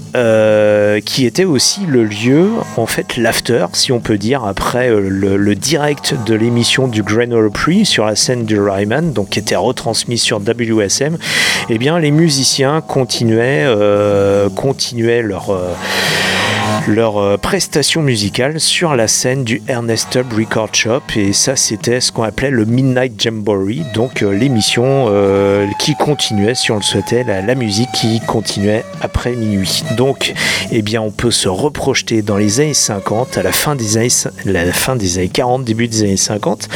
qui 1.05 1.27
était 1.27 1.45
aussi 1.45 1.81
le 1.87 2.05
lieu, 2.05 2.49
en 2.77 2.87
fait, 2.87 3.17
l'after, 3.17 3.67
si 3.73 3.93
on 3.93 4.01
peut 4.01 4.19
dire, 4.19 4.45
après 4.45 4.89
le, 4.91 5.55
direct 5.55 6.15
de 6.27 6.35
l'émission 6.35 6.89
du 6.89 7.03
Grand 7.03 7.31
Opry 7.33 7.85
sur 7.85 8.05
la 8.05 8.17
scène 8.17 8.45
du 8.45 8.59
Ryman, 8.59 9.13
donc 9.13 9.31
qui 9.31 9.39
était 9.39 9.57
retransmis 9.57 10.19
sur 10.19 10.41
WSM. 10.41 11.19
Eh 11.69 11.79
bien, 11.79 11.99
les 11.99 12.11
musiciens 12.11 12.81
continuaient, 12.81 13.67
continuaient 14.55 15.23
leur 15.23 15.53
leur 16.87 17.17
euh, 17.17 17.37
prestation 17.39 18.03
musicale 18.03 18.61
sur 18.61 18.95
la 18.95 19.09
scène 19.09 19.43
du 19.43 19.63
Ernest 19.69 20.11
Tubb 20.11 20.33
Record 20.33 20.75
Shop. 20.75 21.01
Et 21.17 21.33
ça 21.33 21.57
c'était 21.57 22.01
ce 22.01 22.13
qu'on 22.13 22.25
appelait 22.25 22.51
le 22.51 22.65
Midnight 22.65 23.21
Jamboree. 23.21 23.83
Donc 23.95 24.23
euh, 24.23 24.33
l'émission 24.33 25.07
euh, 25.09 25.67
qui 25.79 25.95
continuait 25.95 26.55
si 26.55 26.73
on 26.73 26.77
le 26.77 26.83
souhaitait 26.83 27.25
la, 27.25 27.41
la 27.41 27.55
musique 27.55 27.91
qui 27.93 28.21
continuait 28.21 28.85
après 29.01 29.33
minuit. 29.33 29.83
Donc 29.97 30.35
eh 30.73 30.83
bien 30.83 31.01
on 31.01 31.11
peut 31.11 31.31
se 31.31 31.49
reprojeter 31.49 32.23
dans 32.23 32.37
les 32.37 32.61
années 32.61 32.75
50 32.75 33.39
à 33.39 33.43
la 33.43 33.53
fin 33.53 33.77
des 33.77 33.97
années, 33.97 34.09
la 34.45 34.65
fin 34.73 34.97
des 34.97 35.19
années 35.19 35.29
40 35.29 35.65
début 35.65 35.89
des 35.89 36.03
années 36.03 36.17
50 36.17 36.69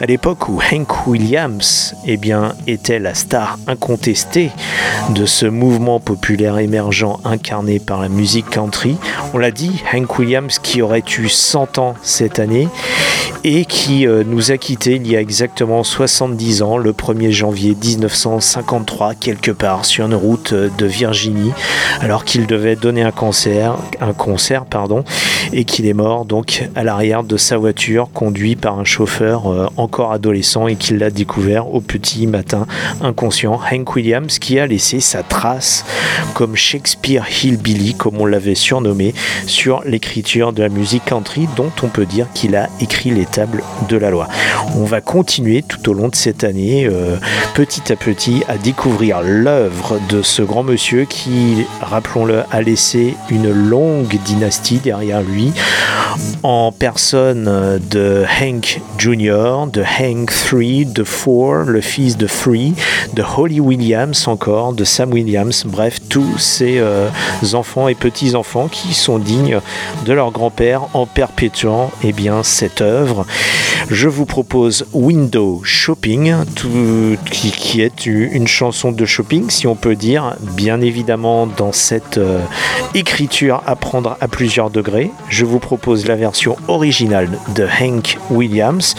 à 0.00 0.06
l'époque 0.06 0.48
où 0.48 0.60
Hank 0.72 1.06
Williams 1.06 1.94
eh 2.06 2.16
bien 2.16 2.54
était 2.66 2.98
la 2.98 3.14
star 3.14 3.58
incontestée 3.66 4.50
de 5.10 5.26
ce 5.26 5.46
mouvement 5.46 5.98
populaire 5.98 6.58
émergent 6.58 7.18
incarné 7.24 7.78
par 7.80 8.00
la 8.00 8.08
musique 8.08 8.48
country. 8.50 8.96
On 9.34 9.38
l'a 9.38 9.50
Hank 9.92 10.18
Williams 10.18 10.58
qui 10.58 10.82
aurait 10.82 11.04
eu 11.18 11.28
100 11.28 11.78
ans 11.78 11.94
cette 12.02 12.38
année 12.38 12.68
et 13.44 13.64
qui 13.64 14.08
euh, 14.08 14.24
nous 14.26 14.50
a 14.50 14.56
quittés 14.56 14.96
il 14.96 15.06
y 15.06 15.16
a 15.16 15.20
exactement 15.20 15.84
70 15.84 16.62
ans, 16.62 16.78
le 16.78 16.92
1er 16.92 17.30
janvier 17.30 17.76
1953, 17.80 19.14
quelque 19.14 19.52
part 19.52 19.84
sur 19.84 20.06
une 20.06 20.16
route 20.16 20.52
euh, 20.52 20.68
de 20.76 20.86
Virginie, 20.86 21.52
alors 22.00 22.24
qu'il 22.24 22.48
devait 22.48 22.74
donner 22.74 23.02
un 23.02 23.12
concert, 23.12 23.76
un 24.00 24.12
concert 24.12 24.64
pardon, 24.64 25.04
et 25.52 25.64
qu'il 25.64 25.86
est 25.86 25.94
mort 25.94 26.24
donc 26.24 26.68
à 26.74 26.82
l'arrière 26.82 27.22
de 27.22 27.36
sa 27.36 27.56
voiture, 27.56 28.08
conduit 28.12 28.56
par 28.56 28.80
un 28.80 28.84
chauffeur 28.84 29.46
euh, 29.46 29.68
encore 29.76 30.10
adolescent 30.10 30.66
et 30.66 30.74
qu'il 30.74 30.98
l'a 30.98 31.10
découvert 31.10 31.72
au 31.72 31.80
petit 31.80 32.26
matin 32.26 32.66
inconscient. 33.00 33.60
Hank 33.70 33.94
Williams 33.94 34.40
qui 34.40 34.58
a 34.58 34.66
laissé 34.66 34.98
sa 34.98 35.22
trace 35.22 35.84
comme 36.34 36.56
Shakespeare 36.56 37.24
Hillbilly, 37.28 37.94
comme 37.94 38.20
on 38.20 38.26
l'avait 38.26 38.56
surnommé, 38.56 39.14
sur 39.46 39.82
l'écriture 39.84 40.52
de 40.52 40.62
la 40.62 40.68
musique 40.68 41.04
country, 41.04 41.48
dont 41.56 41.72
on 41.82 41.88
peut 41.88 42.06
dire 42.06 42.26
qu'il 42.34 42.56
a 42.56 42.68
écrit 42.80 43.10
les 43.10 43.26
tables 43.26 43.62
de 43.88 43.96
la 43.96 44.10
loi. 44.10 44.28
On 44.76 44.84
va 44.84 45.00
continuer 45.00 45.62
tout 45.62 45.88
au 45.88 45.94
long 45.94 46.08
de 46.08 46.14
cette 46.14 46.44
année, 46.44 46.86
euh, 46.86 47.16
petit 47.54 47.92
à 47.92 47.96
petit, 47.96 48.42
à 48.48 48.58
découvrir 48.58 49.20
l'œuvre 49.22 49.98
de 50.08 50.22
ce 50.22 50.42
grand 50.42 50.62
monsieur 50.62 51.04
qui, 51.04 51.66
rappelons-le, 51.80 52.42
a 52.50 52.62
laissé 52.62 53.14
une 53.30 53.50
longue 53.50 54.18
dynastie 54.24 54.78
derrière 54.78 55.22
lui, 55.22 55.52
en 56.42 56.72
personne 56.72 57.80
de 57.90 58.24
Hank 58.40 58.80
Jr., 58.98 59.66
de 59.72 59.82
Hank 59.82 60.32
III, 60.52 60.86
de 60.86 61.04
Four, 61.04 61.64
le 61.66 61.80
fils 61.80 62.16
de 62.16 62.26
Three, 62.26 62.74
de 63.14 63.22
Holly 63.22 63.60
Williams 63.60 64.26
encore, 64.28 64.72
de 64.72 64.84
Sam 64.84 65.12
Williams, 65.12 65.64
bref, 65.66 65.98
tous 66.08 66.38
ces 66.38 66.78
euh, 66.78 67.08
enfants 67.52 67.88
et 67.88 67.94
petits-enfants 67.94 68.68
qui 68.68 68.94
sont 68.94 69.18
de 69.42 70.12
leur 70.12 70.30
grand-père 70.30 70.82
en 70.94 71.06
perpétuant 71.06 71.90
eh 72.02 72.12
bien, 72.12 72.42
cette 72.42 72.80
œuvre. 72.80 73.26
Je 73.90 74.08
vous 74.08 74.24
propose 74.24 74.86
Window 74.92 75.60
Shopping, 75.62 76.34
qui 77.30 77.80
est 77.80 78.06
une 78.06 78.48
chanson 78.48 78.92
de 78.92 79.04
shopping, 79.04 79.50
si 79.50 79.66
on 79.66 79.76
peut 79.76 79.94
dire, 79.94 80.36
bien 80.40 80.80
évidemment 80.80 81.46
dans 81.46 81.72
cette 81.72 82.18
euh, 82.18 82.40
écriture 82.94 83.62
à 83.66 83.76
prendre 83.76 84.16
à 84.20 84.28
plusieurs 84.28 84.70
degrés. 84.70 85.10
Je 85.28 85.44
vous 85.44 85.58
propose 85.58 86.06
la 86.06 86.16
version 86.16 86.56
originale 86.68 87.28
de 87.54 87.66
Hank 87.80 88.18
Williams 88.30 88.94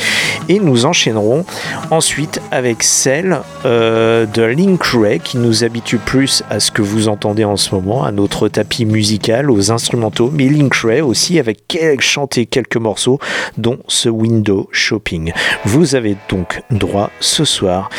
et 0.50 0.60
nous 0.60 0.86
enchaînerons 0.86 1.46
ensuite 1.92 2.42
avec 2.52 2.84
celle 2.84 3.42
euh, 3.66 4.26
de 4.26 4.44
Link 4.44 4.82
Ray 4.84 5.20
qui 5.20 5.38
nous 5.38 5.64
habitue 5.64 5.98
plus 5.98 6.44
à 6.50 6.60
ce 6.60 6.72
que 6.72 6.82
vous 6.82 7.08
entendez 7.08 7.44
en 7.44 7.58
ce 7.58 7.76
moment, 7.76 8.04
à 8.04 8.12
notre 8.12 8.48
tapis 8.48 8.86
musical, 8.86 9.52
aux 9.52 9.72
instrumentaux, 9.72 10.27
mais 10.32 10.48
Link 10.48 10.74
Ray 10.76 11.02
aussi 11.02 11.40
avec 11.40 11.78
chanter 12.00 12.46
quelques 12.46 12.78
morceaux 12.78 13.20
dont 13.58 13.80
ce 13.88 14.10
Window 14.10 14.70
Shopping. 14.72 15.34
Vous 15.66 15.96
avez 15.96 16.16
donc 16.30 16.62
droit 16.72 17.12
ce 17.20 17.46
soir 17.46 17.90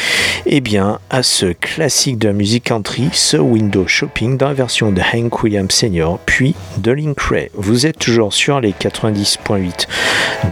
eh 0.46 0.60
bien, 0.60 0.98
à 1.10 1.22
ce 1.22 1.46
classique 1.46 2.18
de 2.18 2.28
la 2.28 2.32
musique 2.32 2.64
country, 2.64 3.08
ce 3.12 3.36
Window 3.36 3.86
Shopping 3.86 4.36
dans 4.36 4.48
la 4.48 4.54
version 4.54 4.92
de 4.92 5.00
Hank 5.00 5.42
Williams 5.42 5.72
Sr. 5.72 6.18
puis 6.24 6.54
de 6.78 6.90
Link 6.90 7.20
Ray. 7.20 7.50
Vous 7.54 7.86
êtes 7.86 7.98
toujours 7.98 8.32
sur 8.32 8.60
les 8.60 8.72
90.8 8.72 9.86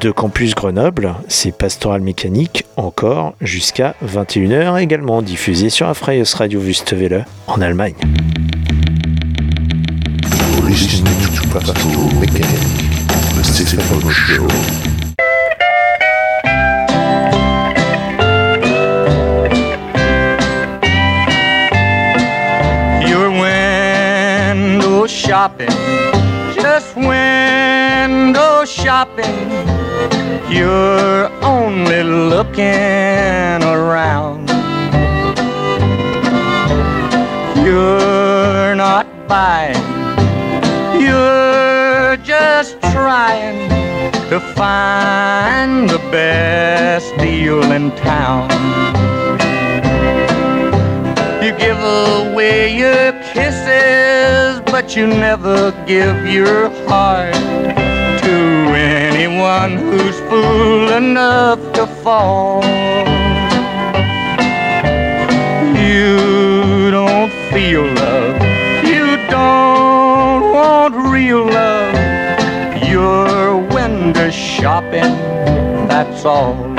de 0.00 0.10
Campus 0.10 0.54
Grenoble, 0.54 1.14
c'est 1.28 1.56
Pastoral 1.56 2.00
Mécanique 2.00 2.66
encore 2.76 3.34
jusqu'à 3.40 3.94
21h 4.04 4.80
également 4.80 5.22
diffusé 5.22 5.70
sur 5.70 5.86
la 5.86 5.94
Radio 6.34 6.60
Wüstewelle 6.60 7.24
en 7.46 7.60
Allemagne. 7.60 7.94
Listening 10.78 11.18
to 11.34 11.42
Pastoral 11.48 12.10
Mechanic, 12.20 12.60
the 13.34 13.42
Stephen 13.42 14.10
Show. 14.10 14.46
Shopping, 25.08 25.70
just 26.54 26.96
window 26.96 28.64
shopping. 28.64 29.50
You're 30.50 31.30
only 31.42 32.02
looking 32.02 33.62
around. 33.62 34.48
You're 37.64 38.74
not 38.74 39.06
buying, 39.28 39.95
you're 41.16 42.16
just 42.18 42.80
trying 42.94 43.68
to 44.30 44.38
find 44.54 45.88
the 45.88 45.98
best 46.10 47.16
deal 47.18 47.62
in 47.72 47.90
town. 47.96 48.48
You 51.42 51.52
give 51.66 51.78
away 51.78 52.76
your 52.76 53.12
kisses, 53.32 54.60
but 54.72 54.96
you 54.96 55.06
never 55.06 55.72
give 55.86 56.18
your 56.26 56.70
heart 56.88 57.34
to 58.24 58.36
anyone 58.74 59.72
who's 59.76 60.18
fool 60.28 60.90
enough 60.92 61.60
to 61.74 61.86
fall. 62.02 62.64
You 65.90 66.45
want 70.90 71.12
real 71.12 71.44
love. 71.44 72.82
You're 72.88 73.56
window 73.74 74.30
shopping, 74.30 75.02
that's 75.88 76.24
all. 76.24 76.75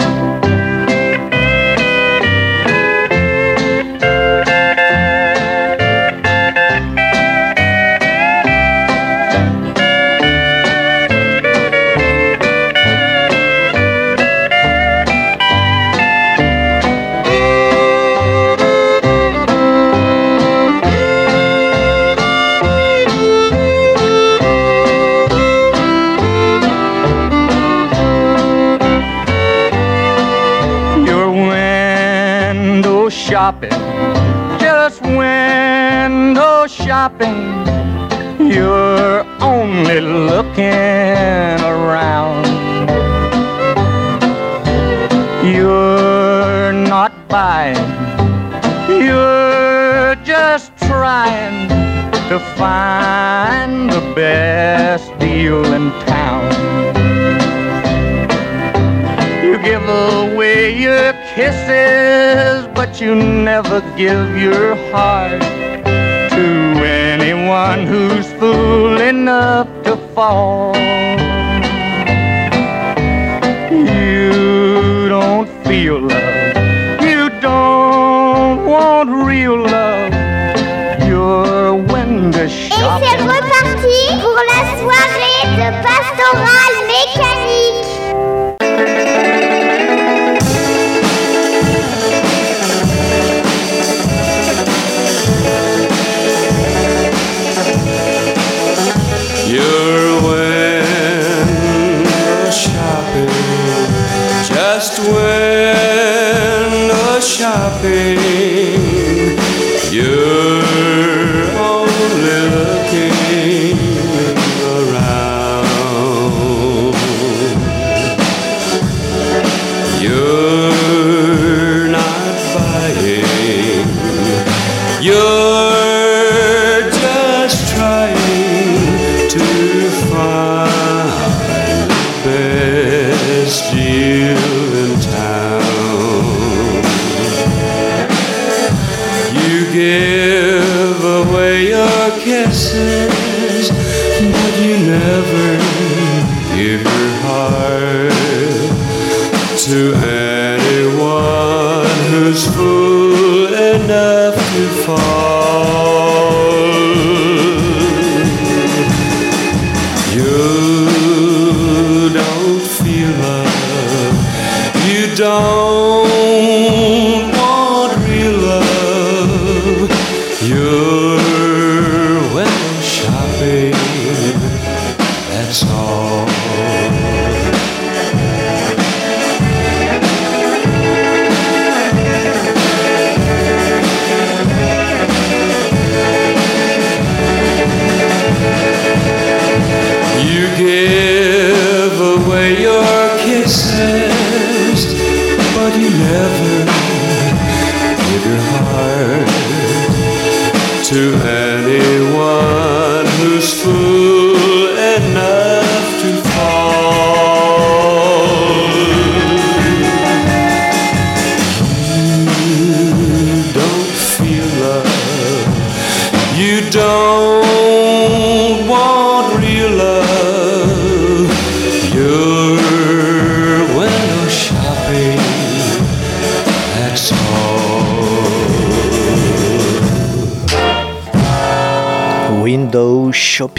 Window 33.47 33.61
shopping, 33.61 34.59
just 34.59 35.01
window 35.01 36.67
shopping. 36.67 37.65
You're 38.51 39.25
only 39.41 40.01
looking 40.01 41.63
around. 41.63 42.45
You're 45.45 46.73
not 46.73 47.13
buying, 47.29 47.77
you're 48.89 50.15
just 50.25 50.75
trying 50.79 51.69
to 52.29 52.39
find 52.57 53.89
the 53.89 54.01
best 54.13 55.17
deal 55.19 55.63
in 55.73 55.91
town. 56.05 56.43
You 59.41 59.57
give 59.63 59.87
away 59.87 60.77
your 60.77 61.13
kisses, 61.37 62.67
but 62.73 62.99
you 62.99 63.13
never 63.13 63.79
give 63.95 64.29
your 64.39 64.75
heart 64.91 65.39
to 66.31 66.45
anyone 66.83 67.85
who's 67.85 68.25
fool 68.39 68.99
enough 68.99 69.67
to 69.83 69.95
fall. 70.15 70.75
You 73.69 75.09
don't 75.09 75.47
feel 75.67 75.99
love, 76.01 77.01
you 77.11 77.29
don't 77.39 78.65
want 78.65 79.09
real 79.29 79.57
love. 79.61 80.13
You're 81.07 81.75
window 81.93 82.39
Et 82.45 82.49
c'est 82.49 82.69
shopping. 82.69 83.27
reparti 83.35 83.99
pour 84.23 84.39
la 84.53 84.61
soirée 84.81 85.43
de 85.61 85.67
pastoral 85.85 86.73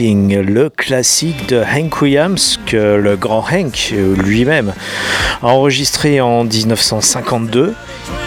Le 0.01 0.69
classique 0.69 1.49
de 1.49 1.61
Hank 1.61 2.03
Williams 2.03 2.61
que 2.67 2.95
le 2.95 3.17
grand 3.17 3.45
Hank 3.51 3.93
lui-même 4.17 4.73
a 5.43 5.49
enregistré 5.49 6.21
en 6.21 6.45
1952. 6.45 7.75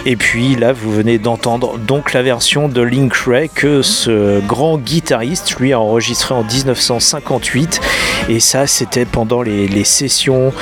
Et 0.04 0.16
puis 0.16 0.56
là, 0.56 0.72
vous 0.72 0.92
venez 0.92 1.18
d'entendre 1.18 1.78
donc 1.78 2.12
la 2.12 2.22
version 2.22 2.68
de 2.68 2.82
Link 2.82 3.14
Ray 3.14 3.48
que 3.48 3.82
ce 3.82 4.40
grand 4.40 4.76
guitariste 4.76 5.54
lui 5.60 5.72
a 5.72 5.80
enregistré 5.80 6.34
en 6.34 6.42
1958. 6.42 7.80
Et 8.28 8.40
ça, 8.40 8.66
c'était 8.66 9.04
pendant 9.04 9.42
les, 9.42 9.84
sessions 9.84 10.52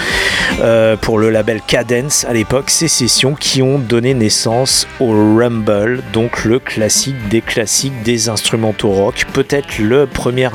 euh, 0.61 0.96
pour 0.96 1.18
le 1.18 1.31
label 1.31 1.61
Cadence 1.66 2.25
à 2.25 2.33
l'époque. 2.33 2.70
Ces 2.70 2.88
sessions 2.88 3.35
qui 3.35 3.62
ont 3.62 3.79
donné 3.79 4.14
naissance 4.14 4.87
au 5.01 5.11
Rumble, 5.11 6.03
donc 6.12 6.44
le 6.44 6.59
classique 6.59 7.29
des 7.29 7.40
classiques 7.40 8.03
des 8.03 8.29
instrumentaux 8.29 8.90
rock. 8.90 9.27
Peut-être 9.33 9.79
le 9.79 10.07
premier 10.07 10.55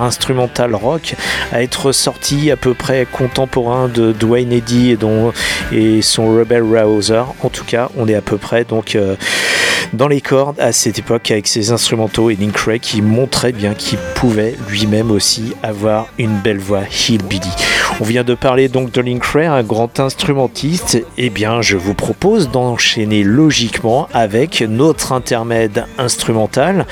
rock 0.74 1.16
à 1.52 1.62
être 1.62 1.92
sorti 1.92 2.52
à 2.52 2.56
peu 2.56 2.74
près 2.74 3.08
contemporain 3.12 3.88
de 3.88 4.12
Dwayne 4.12 4.52
Eddy 4.52 4.98
et 5.72 6.02
son 6.02 6.28
Rebel 6.36 6.64
Rouser. 6.64 7.24
En 7.44 7.50
tout 7.50 7.66
cas, 7.66 7.90
on 7.98 8.08
est 8.08 8.16
à 8.16 8.22
peu 8.22 8.38
près 8.38 8.64
donc 8.64 8.96
euh, 8.96 9.16
dans 9.94 10.08
les 10.08 10.22
cordes 10.22 10.60
à 10.60 10.72
cette 10.72 11.00
époque 11.00 11.32
avec 11.32 11.48
ses 11.48 11.72
instrumentaux 11.72 12.30
et 12.30 12.36
Link 12.36 12.58
Ray 12.58 12.80
qui 12.80 13.02
montrait 13.02 13.52
bien 13.52 13.74
qu'il 13.74 13.98
pouvait 14.16 14.56
lui-même 14.70 15.12
aussi 15.12 15.54
avoir 15.64 16.08
une 16.18 16.38
belle 16.40 16.60
voix 16.60 16.84
hillbilly. 17.08 17.52
On 18.02 18.04
vient 18.04 18.26
de 18.26 18.34
parler 18.34 18.68
donc 18.68 18.92
de 18.92 19.00
Link 19.00 19.24
Ray, 19.24 19.46
un 19.46 19.64
grand 19.64 20.02
instrumentiste. 20.02 21.02
Eh 21.18 21.30
bien, 21.30 21.62
je 21.62 21.78
vous 21.78 21.94
propose 21.94 22.50
d'enchaîner 22.50 23.24
logiquement 23.24 24.10
avec 24.14 24.62
notre 24.62 25.14
intermède 25.14 25.86
instrumental, 25.98 26.88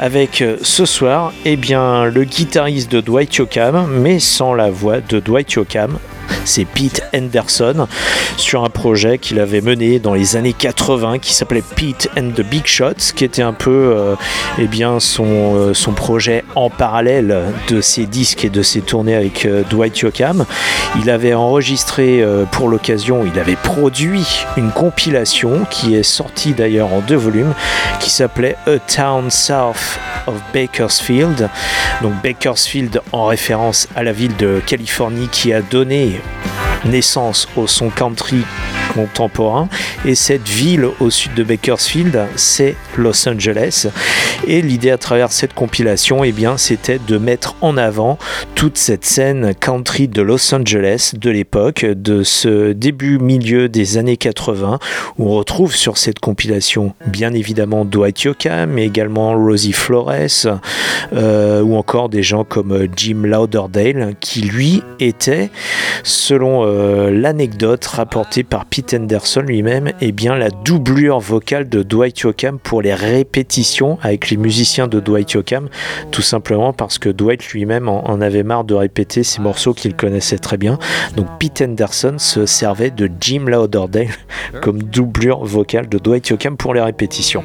avec 0.00 0.42
euh, 0.42 0.56
ce 0.62 0.84
soir, 0.84 1.32
eh 1.44 1.56
bien, 1.56 2.06
le 2.06 2.24
guitariste 2.24 2.90
de 2.90 2.97
Dwight 3.00 3.34
Yoakam, 3.36 3.86
mais 4.00 4.18
sans 4.18 4.54
la 4.54 4.70
voix 4.70 5.00
de 5.00 5.20
Dwight 5.20 5.52
Yoakam, 5.52 5.98
c'est 6.44 6.64
Pete 6.64 7.02
Henderson 7.14 7.86
sur 8.36 8.64
un 8.64 8.70
projet 8.70 9.18
qu'il 9.18 9.38
avait 9.38 9.60
mené 9.60 9.98
dans 9.98 10.14
les 10.14 10.36
années 10.36 10.54
80 10.54 11.18
qui 11.18 11.34
s'appelait 11.34 11.62
Pete 11.76 12.08
and 12.18 12.30
the 12.34 12.42
Big 12.42 12.66
Shots 12.66 13.12
qui 13.14 13.24
était 13.24 13.42
un 13.42 13.52
peu 13.52 13.70
euh, 13.70 14.14
eh 14.58 14.66
bien 14.66 15.00
son, 15.00 15.26
euh, 15.26 15.74
son 15.74 15.92
projet 15.92 16.44
en 16.54 16.70
parallèle 16.70 17.36
de 17.68 17.80
ses 17.80 18.06
disques 18.06 18.44
et 18.44 18.50
de 18.50 18.62
ses 18.62 18.80
tournées 18.80 19.14
avec 19.14 19.44
euh, 19.44 19.62
Dwight 19.68 19.98
Yoakam. 19.98 20.46
Il 21.02 21.10
avait 21.10 21.34
enregistré 21.34 22.24
pour 22.52 22.68
l'occasion 22.68 23.24
il 23.30 23.38
avait 23.38 23.56
produit 23.56 24.26
une 24.56 24.70
compilation 24.70 25.66
qui 25.70 25.94
est 25.94 26.02
sortie 26.02 26.54
d'ailleurs 26.54 26.92
en 26.92 27.00
deux 27.00 27.16
volumes 27.16 27.52
qui 28.00 28.10
s'appelait 28.10 28.56
A 28.66 28.78
Town 28.78 29.30
South 29.30 29.98
Bakersfield. 30.52 31.48
Donc 32.02 32.14
Bakersfield 32.22 33.00
en 33.12 33.26
référence 33.26 33.88
à 33.96 34.02
la 34.02 34.12
ville 34.12 34.36
de 34.36 34.60
Californie 34.66 35.28
qui 35.28 35.52
a 35.52 35.62
donné 35.62 36.20
naissance 36.84 37.48
au 37.56 37.66
son 37.66 37.90
country 37.90 38.44
contemporain. 38.98 39.68
Et 40.04 40.14
cette 40.14 40.48
ville 40.48 40.88
au 41.00 41.10
sud 41.10 41.34
de 41.34 41.44
Bakersfield 41.44 42.26
c'est 42.36 42.74
Los 42.96 43.28
Angeles. 43.28 43.88
Et 44.46 44.62
l'idée 44.62 44.90
à 44.90 44.98
travers 44.98 45.30
cette 45.32 45.54
compilation 45.54 46.24
eh 46.24 46.32
bien 46.32 46.56
c'était 46.56 46.98
de 47.06 47.18
mettre 47.18 47.56
en 47.60 47.76
avant 47.76 48.18
toute 48.54 48.78
cette 48.78 49.04
scène 49.04 49.54
country 49.54 50.08
de 50.08 50.22
Los 50.22 50.54
Angeles 50.54 51.12
de 51.16 51.30
l'époque 51.30 51.84
de 51.84 52.22
ce 52.22 52.72
début 52.72 53.18
milieu 53.18 53.68
des 53.68 53.98
années 53.98 54.16
80 54.16 54.78
où 55.18 55.28
on 55.28 55.36
retrouve 55.36 55.74
sur 55.74 55.98
cette 55.98 56.18
compilation 56.18 56.94
bien 57.06 57.32
évidemment 57.34 57.84
Dwight 57.84 58.22
Yoakam 58.22 58.70
mais 58.70 58.86
également 58.86 59.32
Rosie 59.32 59.72
Flores 59.72 60.46
euh, 61.12 61.62
ou 61.62 61.76
encore 61.76 62.08
des 62.08 62.22
gens 62.22 62.44
comme 62.44 62.86
Jim 62.96 63.22
Lauderdale 63.24 64.14
qui 64.20 64.40
lui 64.40 64.82
était 65.00 65.50
selon 66.02 66.64
euh, 66.64 67.10
l'anecdote 67.10 67.84
rapportée 67.86 68.42
par 68.42 68.64
Pete 68.66 68.87
Henderson 68.94 69.40
lui-même, 69.40 69.92
eh 70.00 70.12
bien 70.12 70.34
la 70.34 70.50
doublure 70.50 71.20
vocale 71.20 71.68
de 71.68 71.82
Dwight 71.82 72.20
Yoakam 72.20 72.58
pour 72.58 72.82
les 72.82 72.94
répétitions 72.94 73.98
avec 74.02 74.30
les 74.30 74.36
musiciens 74.36 74.88
de 74.88 75.00
Dwight 75.00 75.32
Yoakam, 75.32 75.68
tout 76.10 76.22
simplement 76.22 76.72
parce 76.72 76.98
que 76.98 77.08
Dwight 77.08 77.48
lui-même 77.50 77.88
en, 77.88 78.08
en 78.08 78.20
avait 78.20 78.42
marre 78.42 78.64
de 78.64 78.74
répéter 78.74 79.22
ces 79.22 79.40
morceaux 79.40 79.74
qu'il 79.74 79.94
connaissait 79.94 80.38
très 80.38 80.56
bien. 80.56 80.78
Donc 81.16 81.26
Pete 81.38 81.62
Henderson 81.62 82.16
se 82.18 82.46
servait 82.46 82.90
de 82.90 83.10
Jim 83.20 83.44
Lauderdale 83.46 84.08
comme 84.62 84.82
doublure 84.82 85.44
vocale 85.44 85.88
de 85.88 85.98
Dwight 85.98 86.28
Yoakam 86.28 86.56
pour 86.56 86.74
les 86.74 86.80
répétitions. 86.80 87.44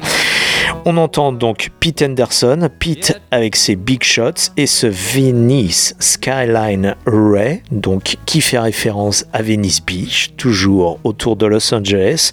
On 0.86 0.96
entend 0.98 1.32
donc 1.32 1.70
Pete 1.80 2.02
Henderson, 2.02 2.68
Pete 2.78 3.20
avec 3.30 3.56
ses 3.56 3.74
big 3.74 4.02
shots 4.02 4.50
et 4.56 4.66
ce 4.66 4.86
Venice 4.86 5.96
Skyline 5.98 6.94
Ray, 7.06 7.62
donc 7.70 8.16
qui 8.26 8.40
fait 8.40 8.58
référence 8.58 9.24
à 9.32 9.42
Venice 9.42 9.84
Beach, 9.84 10.32
toujours 10.36 10.98
autour 11.04 11.36
de 11.36 11.46
Los 11.46 11.72
Angeles. 11.74 12.32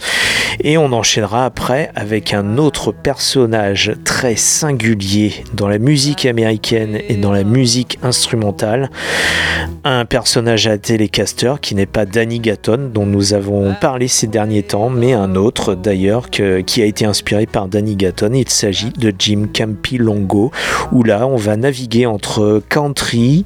Et 0.59 0.77
on 0.77 0.91
enchaînera 0.91 1.45
après 1.45 1.91
avec 1.95 2.33
un 2.33 2.57
autre 2.57 2.91
personnage 2.91 3.93
très 4.03 4.35
singulier 4.35 5.33
dans 5.53 5.69
la 5.69 5.79
musique 5.79 6.25
américaine 6.25 6.99
et 7.07 7.15
dans 7.15 7.31
la 7.31 7.45
musique 7.45 7.99
instrumentale. 8.03 8.89
Un 9.83 10.05
personnage 10.05 10.67
à 10.67 10.77
Telecaster 10.77 11.53
qui 11.61 11.73
n'est 11.73 11.85
pas 11.85 12.05
Danny 12.05 12.39
Gatton, 12.39 12.91
dont 12.93 13.05
nous 13.05 13.33
avons 13.33 13.73
parlé 13.79 14.07
ces 14.07 14.27
derniers 14.27 14.63
temps, 14.63 14.89
mais 14.89 15.13
un 15.13 15.35
autre 15.35 15.73
d'ailleurs 15.73 16.29
qui 16.29 16.81
a 16.81 16.85
été 16.85 17.05
inspiré 17.05 17.45
par 17.45 17.67
Danny 17.67 17.95
Gatton. 17.95 18.20
Il 18.33 18.49
s'agit 18.49 18.91
de 18.91 19.13
Jim 19.17 19.47
Campilongo, 19.53 20.51
où 20.91 21.03
là 21.03 21.25
on 21.27 21.37
va 21.37 21.55
naviguer 21.55 22.05
entre 22.05 22.61
country, 22.69 23.45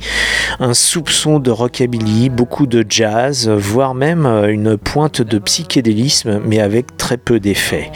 un 0.60 0.74
soupçon 0.74 1.40
de 1.40 1.52
rockabilly, 1.52 2.30
beaucoup 2.30 2.68
de 2.68 2.86
jazz, 2.88 3.50
voire 3.50 3.96
même 3.96 4.26
euh, 4.26 4.48
une 4.48 4.78
pointe 4.78 5.22
de 5.22 5.40
psychédélisme, 5.40 6.42
mais 6.46 6.60
avec 6.60 6.98
très 6.98 7.18
peu 7.18 7.40
d'effets. 7.40 7.92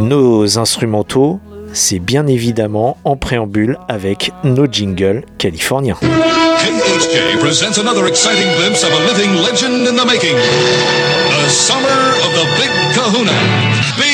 Nos 0.00 0.58
instrumentaux, 0.58 1.40
c'est 1.72 1.98
bien 1.98 2.26
évidemment 2.26 2.96
en 3.04 3.16
préambule 3.16 3.78
avec 3.88 4.32
nos 4.44 4.66
jingles 4.70 5.24
californiens. 5.38 5.96
KHJ 6.00 7.38
presents 7.40 7.78
another 7.78 8.06
exciting 8.06 8.46
glimpse 8.56 8.84
of 8.84 8.90
a 8.92 9.00
living 9.06 9.34
legend 9.42 9.86
in 9.86 9.96
the 9.96 10.06
making. 10.06 10.36
Summer 11.48 12.14
of 12.22 12.32
the 12.34 12.44
Kahuna. 12.94 14.13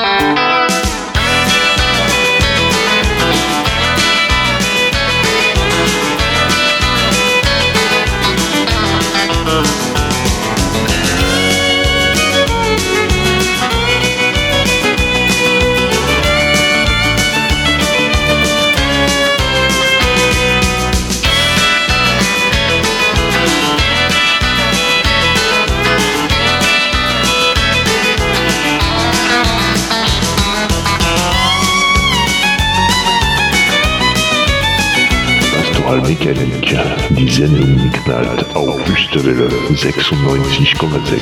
Mécanique, 35.99 36.77
die 37.09 37.29
Sendung 37.29 37.91
knallt 37.91 38.55
auf 38.55 38.79
Wüstewelle 38.87 39.49
96,6, 39.71 41.21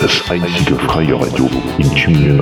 das 0.00 0.30
einzige 0.30 0.76
freie 0.76 1.14
Radio 1.20 1.50
in 1.78 1.94
Tübingen 1.94 2.40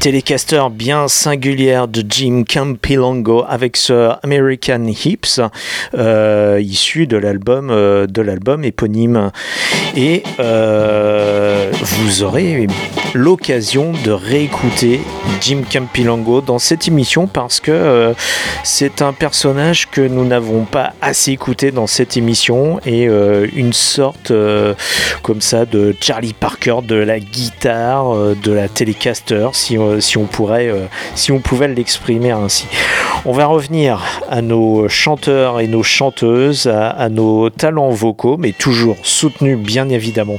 Telecaster 0.00 0.62
bien 0.72 1.08
singulière 1.08 1.86
de 1.86 2.02
Jim 2.08 2.44
Campilongo 2.50 3.44
avec 3.46 3.76
ce 3.76 4.12
American 4.22 4.86
Hips 4.86 5.42
euh, 5.92 6.58
issu 6.64 7.06
de 7.06 7.18
l'album 7.18 7.68
euh, 7.70 8.06
de 8.06 8.22
l'album 8.22 8.64
éponyme. 8.64 9.30
Et 9.94 10.22
euh, 10.38 11.70
vous 11.82 12.22
aurez 12.22 12.66
l'occasion 13.14 13.92
de 14.04 14.12
réécouter 14.12 15.00
Jim 15.40 15.62
Campilongo 15.70 16.40
dans 16.40 16.58
cette 16.58 16.86
émission 16.86 17.26
parce 17.26 17.60
que 17.60 17.70
euh, 17.70 18.14
c'est 18.62 19.02
un 19.02 19.12
personnage 19.12 19.88
que 19.90 20.00
nous 20.00 20.24
n'avons 20.24 20.64
pas 20.64 20.92
assez 21.00 21.32
écouté 21.32 21.72
dans 21.72 21.86
cette 21.86 22.16
émission 22.16 22.78
et 22.86 23.08
euh, 23.08 23.46
une 23.54 23.72
sorte 23.72 24.30
euh, 24.30 24.74
comme 25.22 25.40
ça 25.40 25.64
de 25.64 25.94
Charlie 26.00 26.34
Parker 26.34 26.76
de 26.82 26.94
la 26.94 27.18
guitare 27.18 28.14
de 28.14 28.52
la 28.52 28.68
Telecaster 28.68 29.48
si, 29.52 29.76
on 29.78 30.26
pourrait 30.26 30.72
pouvait 31.42 31.68
l'exprimer 31.68 32.30
ainsi. 32.30 32.66
On 33.24 33.32
va 33.32 33.46
revenir 33.46 34.04
à 34.28 34.42
nos 34.42 34.88
chanteurs 34.88 35.60
et 35.60 35.66
nos 35.66 35.82
chanteuses, 35.82 36.66
à 36.66 37.08
nos 37.08 37.50
talents 37.50 37.90
vocaux, 37.90 38.36
mais 38.36 38.52
toujours 38.52 38.96
soutenus 39.02 39.58
bien 39.58 39.88
évidemment 39.88 40.38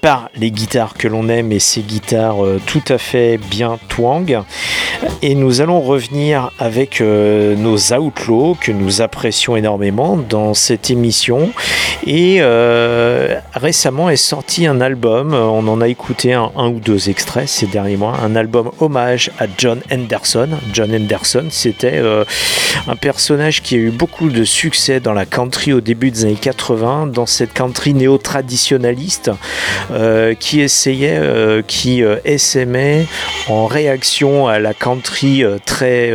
par 0.00 0.30
les 0.34 0.50
guitares 0.50 0.94
que 0.94 1.08
l'on 1.08 1.28
aime 1.28 1.52
et 1.52 1.58
ces 1.58 1.82
guitares 1.82 2.44
euh, 2.44 2.60
tout 2.64 2.82
à 2.88 2.98
fait 2.98 3.38
bien 3.38 3.78
twang. 3.88 4.42
Et 5.22 5.34
nous 5.34 5.60
allons 5.60 5.80
revenir 5.80 6.50
avec 6.58 7.00
euh, 7.00 7.54
nos 7.56 7.92
Outlaws 7.92 8.56
que 8.60 8.72
nous 8.72 9.02
apprécions 9.02 9.56
énormément 9.56 10.16
dans 10.16 10.54
cette 10.54 10.90
émission. 10.90 11.52
Et 12.06 12.38
euh, 12.40 13.38
récemment 13.52 14.08
est 14.08 14.16
sorti 14.16 14.66
un 14.66 14.80
album, 14.80 15.34
euh, 15.34 15.42
on 15.42 15.68
en 15.68 15.82
a 15.82 15.88
écouté 15.88 16.32
un, 16.32 16.50
ou 16.56 16.80
deux 16.80 17.10
extraits 17.10 17.46
ces 17.48 17.66
derniers 17.66 17.98
mois, 17.98 18.16
un 18.22 18.36
album 18.36 18.70
hommage 18.80 19.30
à 19.38 19.44
John 19.58 19.80
Henderson. 19.92 20.48
John 20.72 20.94
Henderson, 20.94 21.48
c'était 21.50 21.96
euh, 21.96 22.24
un 22.88 22.96
personnage 22.96 23.60
qui 23.62 23.74
a 23.74 23.78
eu 23.78 23.90
beaucoup 23.90 24.30
de 24.30 24.44
succès 24.44 25.00
dans 25.00 25.12
la 25.12 25.26
country 25.26 25.74
au 25.74 25.82
début 25.82 26.10
des 26.10 26.24
années 26.24 26.38
80, 26.40 27.08
dans 27.08 27.26
cette 27.26 27.52
country 27.52 27.92
néo-traditionnaliste 27.92 29.30
euh, 29.90 30.34
qui 30.34 30.60
essayait, 30.60 31.20
qui 31.66 32.02
essaimait 32.24 33.06
en 33.48 33.66
réaction 33.66 34.48
à 34.48 34.58
la 34.58 34.72
country 34.72 35.44
très, 35.66 36.12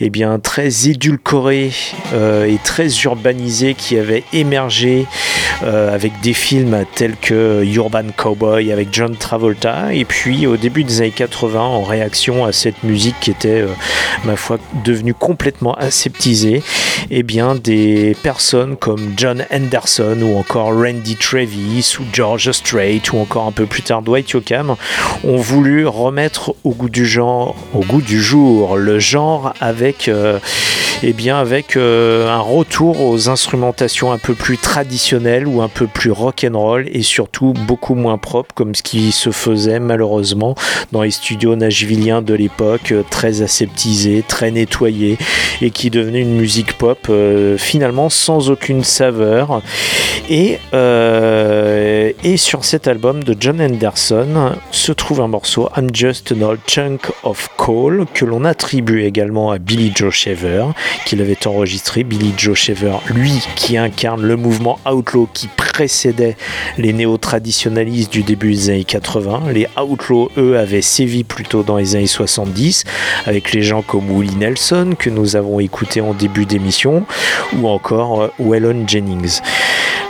eh 0.00 0.10
bien, 0.10 0.38
très 0.38 0.88
édulcorée 0.88 1.70
et 2.14 2.58
très 2.64 2.88
urbanisée 3.04 3.74
qui 3.74 3.98
avait 3.98 4.24
émergé 4.32 4.95
euh, 5.62 5.94
avec 5.94 6.20
des 6.20 6.34
films 6.34 6.84
tels 6.94 7.16
que 7.16 7.64
Urban 7.64 8.04
Cowboy 8.14 8.72
avec 8.72 8.88
John 8.92 9.16
Travolta. 9.16 9.94
Et 9.94 10.04
puis 10.04 10.46
au 10.46 10.56
début 10.56 10.84
des 10.84 11.00
années 11.00 11.10
80 11.10 11.60
en 11.60 11.82
réaction 11.82 12.44
à 12.44 12.52
cette 12.52 12.82
musique 12.82 13.16
qui 13.20 13.30
était 13.30 13.62
euh, 13.62 13.68
ma 14.24 14.36
foi 14.36 14.58
devenue 14.84 15.14
complètement 15.14 15.74
aseptisée 15.74 16.62
eh 17.10 17.22
bien 17.22 17.54
des 17.54 18.16
personnes 18.22 18.76
comme 18.76 19.14
John 19.16 19.44
Henderson 19.50 20.18
ou 20.20 20.38
encore 20.38 20.74
Randy 20.74 21.16
Travis 21.16 21.96
ou 22.00 22.02
George 22.12 22.50
Strait 22.52 23.00
ou 23.12 23.18
encore 23.20 23.46
un 23.46 23.52
peu 23.52 23.64
plus 23.66 23.82
tard 23.82 24.02
Dwight 24.02 24.30
Yoakam 24.30 24.76
ont 25.24 25.36
voulu 25.36 25.86
remettre 25.86 26.54
au 26.64 26.70
goût 26.70 26.90
du 26.90 27.06
genre 27.06 27.56
au 27.74 27.80
goût 27.80 28.02
du 28.02 28.20
jour 28.20 28.76
le 28.76 28.98
genre 28.98 29.54
avec 29.60 30.08
euh, 30.08 30.38
eh 31.02 31.12
bien 31.12 31.38
avec 31.38 31.76
un 31.76 32.40
retour 32.40 33.02
aux 33.02 33.28
instrumentations 33.28 34.12
un 34.12 34.18
peu 34.18 34.34
plus 34.34 34.58
traditionnelles 34.58 34.85
ou 35.46 35.62
un 35.62 35.68
peu 35.68 35.86
plus 35.86 36.10
rock'n'roll 36.10 36.88
et 36.92 37.02
surtout 37.02 37.52
beaucoup 37.66 37.94
moins 37.94 38.18
propre 38.18 38.54
comme 38.54 38.74
ce 38.74 38.82
qui 38.82 39.12
se 39.12 39.30
faisait 39.30 39.80
malheureusement 39.80 40.54
dans 40.92 41.02
les 41.02 41.10
studios 41.10 41.56
nashvilliens 41.56 42.22
de 42.22 42.34
l'époque 42.34 42.92
euh, 42.92 43.02
très 43.08 43.42
aseptisés, 43.42 44.24
très 44.26 44.50
nettoyés 44.50 45.18
et 45.60 45.70
qui 45.70 45.90
devenait 45.90 46.22
une 46.22 46.36
musique 46.36 46.78
pop 46.78 46.98
euh, 47.08 47.58
finalement 47.58 48.08
sans 48.08 48.50
aucune 48.50 48.84
saveur 48.84 49.60
et, 50.28 50.58
euh, 50.74 52.12
et 52.24 52.36
sur 52.36 52.64
cet 52.64 52.88
album 52.88 53.22
de 53.22 53.36
John 53.38 53.60
Henderson 53.60 54.52
se 54.70 54.92
trouve 54.92 55.20
un 55.20 55.28
morceau 55.28 55.68
I'm 55.76 55.88
Just 55.92 56.32
an 56.32 56.42
Old 56.42 56.60
Chunk 56.66 57.10
of 57.22 57.48
Coal 57.56 58.06
que 58.14 58.24
l'on 58.24 58.44
attribue 58.44 59.04
également 59.04 59.50
à 59.50 59.58
Billy 59.58 59.92
Joe 59.94 60.12
Shaver 60.12 60.66
qu'il 61.04 61.20
avait 61.20 61.46
enregistré. 61.46 62.04
Billy 62.04 62.32
Joe 62.36 62.56
Shaver, 62.56 62.96
lui 63.14 63.42
qui 63.56 63.76
incarne 63.76 64.22
le 64.22 64.36
mouvement 64.36 64.75
Outlaw 64.84 65.28
qui 65.32 65.48
précédait 65.48 66.36
les 66.78 66.92
néo-traditionalistes 66.92 68.12
du 68.12 68.22
début 68.22 68.52
des 68.52 68.70
années 68.70 68.84
80. 68.84 69.44
Les 69.52 69.66
Outlaws, 69.80 70.30
eux, 70.36 70.58
avaient 70.58 70.82
sévi 70.82 71.24
plutôt 71.24 71.62
dans 71.62 71.76
les 71.76 71.96
années 71.96 72.06
70 72.06 72.84
avec 73.26 73.52
les 73.52 73.62
gens 73.62 73.82
comme 73.82 74.10
Willie 74.10 74.36
Nelson 74.36 74.94
que 74.98 75.10
nous 75.10 75.36
avons 75.36 75.60
écouté 75.60 76.00
en 76.00 76.14
début 76.14 76.46
d'émission 76.46 77.04
ou 77.58 77.68
encore 77.68 78.22
euh, 78.22 78.28
Waylon 78.38 78.86
Jennings. 78.86 79.40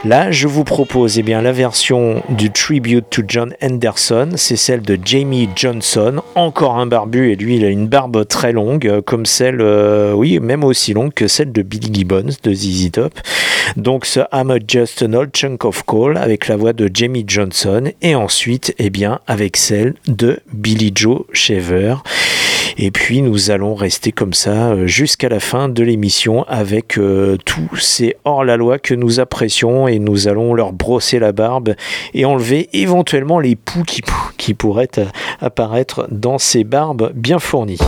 Là, 0.04 0.30
je 0.30 0.46
vous 0.46 0.62
propose 0.62 1.18
eh 1.18 1.22
bien, 1.22 1.42
la 1.42 1.50
version 1.50 2.22
du 2.28 2.52
Tribute 2.52 3.06
to 3.10 3.22
John 3.26 3.54
Henderson, 3.60 4.28
c'est 4.36 4.56
celle 4.56 4.82
de 4.82 4.96
Jamie 5.02 5.48
Johnson, 5.56 6.22
encore 6.36 6.78
un 6.78 6.86
barbu, 6.86 7.32
et 7.32 7.36
lui 7.36 7.56
il 7.56 7.64
a 7.64 7.70
une 7.70 7.88
barbe 7.88 8.24
très 8.26 8.52
longue, 8.52 8.86
euh, 8.86 9.02
comme 9.02 9.26
celle, 9.26 9.60
euh, 9.60 10.12
oui, 10.12 10.38
même 10.38 10.62
aussi 10.62 10.92
longue 10.92 11.12
que 11.12 11.26
celle 11.26 11.50
de 11.50 11.62
Billy 11.62 11.90
Gibbons 11.92 12.36
de 12.42 12.54
ZZ 12.54 12.92
Top. 12.92 13.18
Donc 13.76 14.06
ce 14.06 14.20
I'm 14.32 14.45
Just 14.66 15.02
an 15.02 15.12
Old 15.12 15.30
Chunk 15.34 15.64
of 15.64 15.82
Coal 15.82 16.16
avec 16.16 16.48
la 16.48 16.56
voix 16.56 16.72
de 16.72 16.88
Jamie 16.92 17.24
Johnson, 17.26 17.90
et 18.02 18.14
ensuite, 18.14 18.74
eh 18.78 18.90
bien, 18.90 19.20
avec 19.26 19.56
celle 19.56 19.94
de 20.06 20.38
Billy 20.52 20.92
Joe 20.94 21.22
Shaver. 21.32 21.96
Et 22.78 22.90
puis 22.90 23.22
nous 23.22 23.50
allons 23.50 23.74
rester 23.74 24.12
comme 24.12 24.34
ça 24.34 24.72
euh, 24.72 24.86
jusqu'à 24.86 25.28
la 25.28 25.40
fin 25.40 25.68
de 25.68 25.82
l'émission 25.82 26.44
avec 26.44 26.98
euh, 26.98 27.38
tous 27.44 27.76
ces 27.76 28.16
hors-la-loi 28.24 28.78
que 28.78 28.94
nous 28.94 29.18
apprécions 29.18 29.88
et 29.88 29.98
nous 29.98 30.28
allons 30.28 30.52
leur 30.52 30.72
brosser 30.72 31.18
la 31.18 31.32
barbe 31.32 31.74
et 32.12 32.26
enlever 32.26 32.68
éventuellement 32.74 33.40
les 33.40 33.56
poux 33.56 33.82
qui, 33.84 34.02
qui 34.36 34.52
pourraient 34.52 34.98
euh, 34.98 35.06
apparaître 35.40 36.06
dans 36.10 36.38
ces 36.38 36.64
barbes 36.64 37.12
bien 37.14 37.38
fournies. 37.38 37.78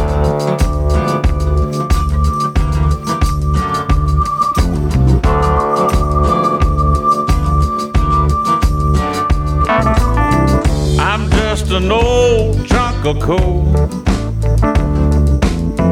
Just 11.68 11.82
an 11.82 11.92
old 11.92 12.66
chunk 12.66 13.04
of 13.04 13.20
coal. 13.20 13.64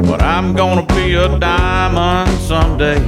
But 0.09 0.23
I'm 0.23 0.55
gonna 0.55 0.87
be 0.87 1.15
a 1.15 1.39
diamond 1.39 2.31
someday. 2.41 3.03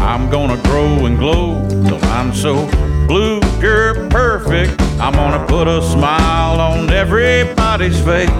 I'm 0.00 0.30
gonna 0.30 0.60
grow 0.62 1.06
and 1.06 1.18
glow 1.18 1.68
till 1.86 2.02
I'm 2.04 2.32
so 2.34 2.66
blue, 3.06 3.40
pure, 3.58 4.08
perfect. 4.08 4.80
I'm 5.00 5.12
gonna 5.12 5.44
put 5.46 5.68
a 5.68 5.82
smile 5.82 6.60
on 6.60 6.90
everybody's 6.90 8.00
face. 8.00 8.30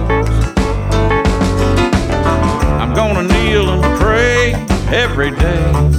I'm 2.81 2.93
gonna 2.95 3.23
kneel 3.23 3.69
and 3.69 3.99
pray 3.99 4.53
every 4.89 5.31
day. 5.31 5.91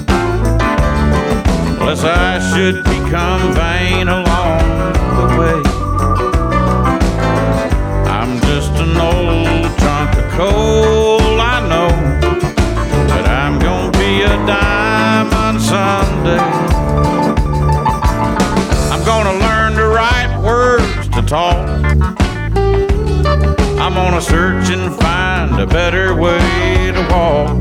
Unless 1.83 2.05
I 2.05 2.39
should 2.55 2.85
become 2.85 3.55
vain 3.55 4.07
along 4.07 4.63
the 5.19 5.27
way. 5.37 5.61
I'm 8.09 8.41
just 8.43 8.71
an 8.79 8.97
old 8.97 9.79
chunk 9.81 10.15
of 10.17 10.31
coal, 10.31 11.41
I 11.41 11.59
know. 11.69 11.91
But 13.09 13.29
I'm 13.29 13.59
gonna 13.59 13.91
be 13.99 14.23
a 14.23 14.29
diamond 14.47 15.61
someday. 15.61 16.39
I'm 18.93 19.05
gonna 19.05 19.37
learn 19.41 19.75
the 19.75 19.89
right 19.89 20.31
words 20.41 21.09
to 21.09 21.21
talk. 21.23 21.69
I'm 23.81 23.95
gonna 23.95 24.23
search 24.23 24.71
and 24.71 24.95
find 25.01 25.61
a 25.61 25.67
better 25.67 26.15
way 26.15 26.93
to 26.93 27.03
walk. 27.11 27.59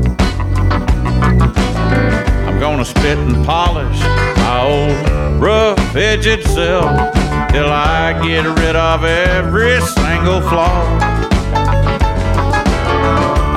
I'm 2.62 2.70
gonna 2.70 2.84
spit 2.84 3.18
and 3.18 3.44
polish 3.44 3.98
my 4.36 4.60
old 4.62 5.42
rough 5.42 5.96
edged 5.96 6.46
self 6.46 7.12
till 7.50 7.66
I 7.68 8.12
get 8.22 8.44
rid 8.60 8.76
of 8.76 9.02
every 9.04 9.80
single 9.80 10.40
flaw. 10.42 10.86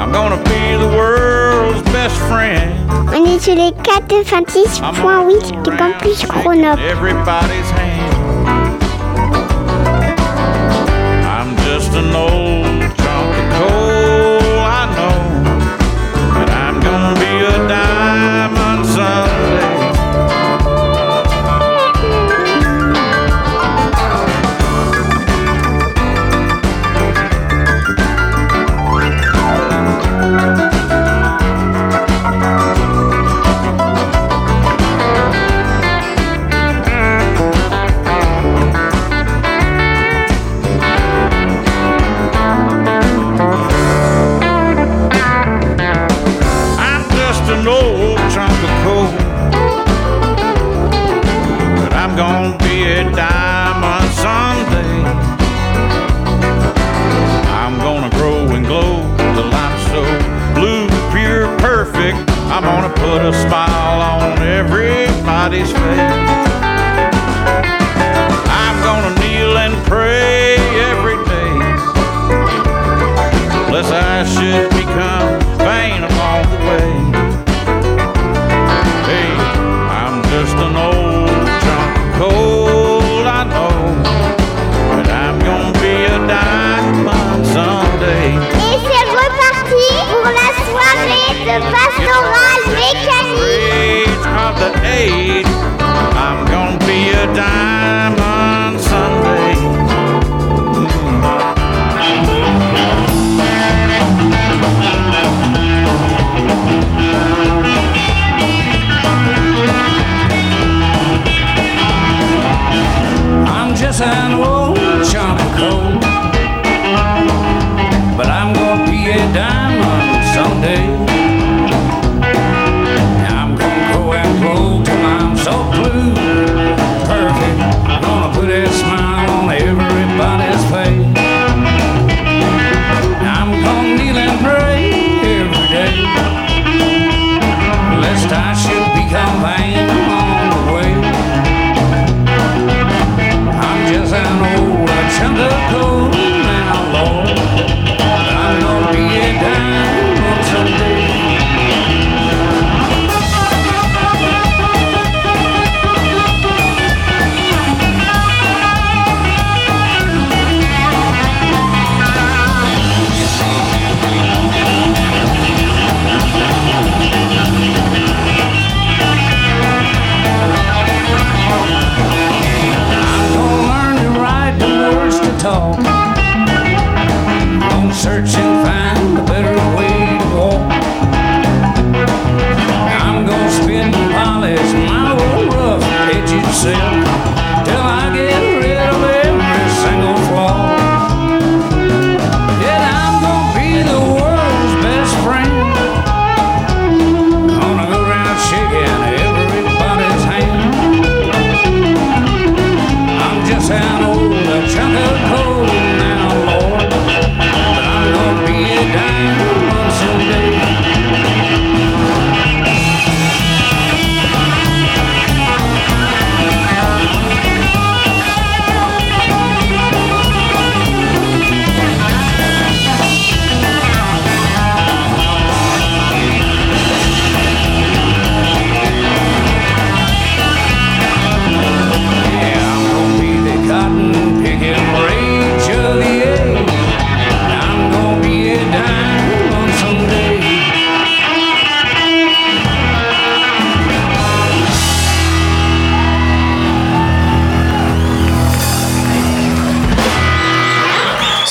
I'm 0.02 0.12
gonna 0.12 0.44
be 0.46 0.76
the 0.84 0.88
world's 0.98 1.84
best 1.92 2.18
friend. 2.22 2.74
On 3.14 3.24
est 3.26 3.38
sur 3.38 3.54
les 3.54 3.74
426.8 3.84 5.62
de 5.62 5.70
Campus 5.78 6.26
Grenoble. 6.26 6.82
Everybody's 6.82 7.70
hand. 7.78 8.16
I'm 11.24 11.56
just 11.58 11.94
an 11.94 12.16
old 12.16 12.82
chunk 12.98 13.38
of 13.38 13.54
coal, 13.54 13.95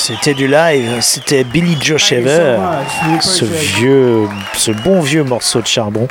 C'était 0.07 0.35
du 0.35 0.47
live, 0.47 0.99
c'était 1.01 1.43
Billy 1.43 1.75
Joe 1.81 1.99
Shaver, 1.99 2.59
ce 3.21 3.43
vieux, 3.43 4.27
ce 4.53 4.69
bon 4.69 5.01
vieux 5.01 5.23
morceau 5.23 5.61
de 5.61 5.65
charbon. 5.65 6.07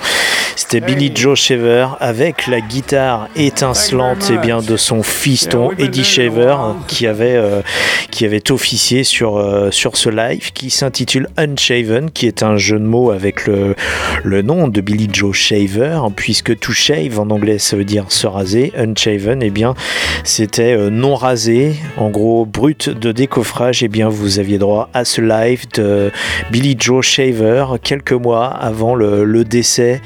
C'était 0.57 0.81
Billy 0.81 1.13
Joe 1.15 1.39
Shaver 1.39 1.87
avec 2.01 2.49
la 2.49 2.61
guitare 2.61 3.29
étincelante 3.37 4.31
et 4.31 4.39
bien 4.39 4.63
de 4.63 4.77
son 4.77 5.05
fiston 5.05 5.71
Eddie 5.79 6.03
Shaver 6.03 6.57
qui 6.89 7.07
avait 7.07 7.37
euh, 7.37 7.63
qui 8.11 8.25
avait 8.25 8.51
officié 8.51 9.05
sur 9.05 9.37
euh, 9.37 9.71
sur 9.71 9.97
ce 9.97 10.09
live 10.09 10.53
qui 10.53 10.71
s'intitule 10.71 11.29
Unshaven, 11.37 12.11
qui 12.11 12.27
est 12.27 12.43
un 12.43 12.57
jeu 12.57 12.79
de 12.79 12.85
mots 12.85 13.11
avec 13.13 13.47
le 13.47 13.77
le 14.25 14.43
nom 14.43 14.69
de 14.69 14.81
Billy 14.81 15.09
Joe 15.13 15.35
Shaver, 15.35 16.01
puisque 16.17 16.59
to 16.59 16.73
shave 16.73 17.21
en 17.21 17.31
anglais 17.31 17.59
ça 17.59 17.77
veut 17.77 17.85
dire 17.85 18.07
se 18.09 18.27
raser, 18.27 18.73
Unshaven, 18.77 19.43
et 19.43 19.51
bien 19.51 19.75
c'était 20.25 20.75
euh, 20.75 20.91
non 20.91 21.15
rasé, 21.15 21.77
en 21.97 22.11
gros 22.11 22.45
brut 22.45 22.89
de 22.89 23.13
décoffrage, 23.13 23.84
et 23.85 23.89
bien 23.89 24.09
vous 24.09 24.39
aviez 24.39 24.57
droit 24.57 24.89
à 24.95 25.05
ce 25.05 25.21
live 25.21 25.67
de 25.75 26.11
Billy 26.51 26.75
Joe 26.79 27.05
Shaver 27.05 27.67
quelques 27.83 28.13
mois 28.13 28.47
avant 28.47 28.95
le, 28.95 29.45
décès 29.45 30.01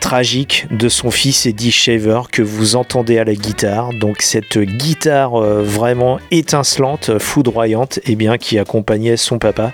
tragique 0.00 0.66
de 0.70 0.88
son 0.88 1.10
fils 1.10 1.44
Eddie 1.44 1.70
Shaver 1.70 2.22
que 2.32 2.40
vous 2.40 2.76
entendez 2.76 3.18
à 3.18 3.24
la 3.24 3.34
guitare. 3.34 3.90
Donc 4.00 4.22
cette 4.22 4.58
guitare 4.58 5.34
euh, 5.34 5.62
vraiment 5.62 6.18
étincelante, 6.30 7.18
foudroyante, 7.18 8.00
et 8.06 8.16
bien 8.16 8.38
qui 8.38 8.58
accompagnait 8.58 9.18
son 9.18 9.38
papa. 9.38 9.72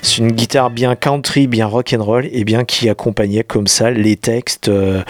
C'est 0.00 0.18
une 0.18 0.32
guitare 0.32 0.70
bien 0.70 0.96
country, 0.96 1.46
bien 1.46 1.66
rock 1.66 1.94
and 1.96 2.02
roll, 2.02 2.28
et 2.32 2.44
bien 2.44 2.64
qui 2.64 2.88
accompagnait 2.88 3.44
comme 3.44 3.66
ça 3.66 3.90
les 3.90 4.16
textes 4.16 4.68
euh, 4.68 5.02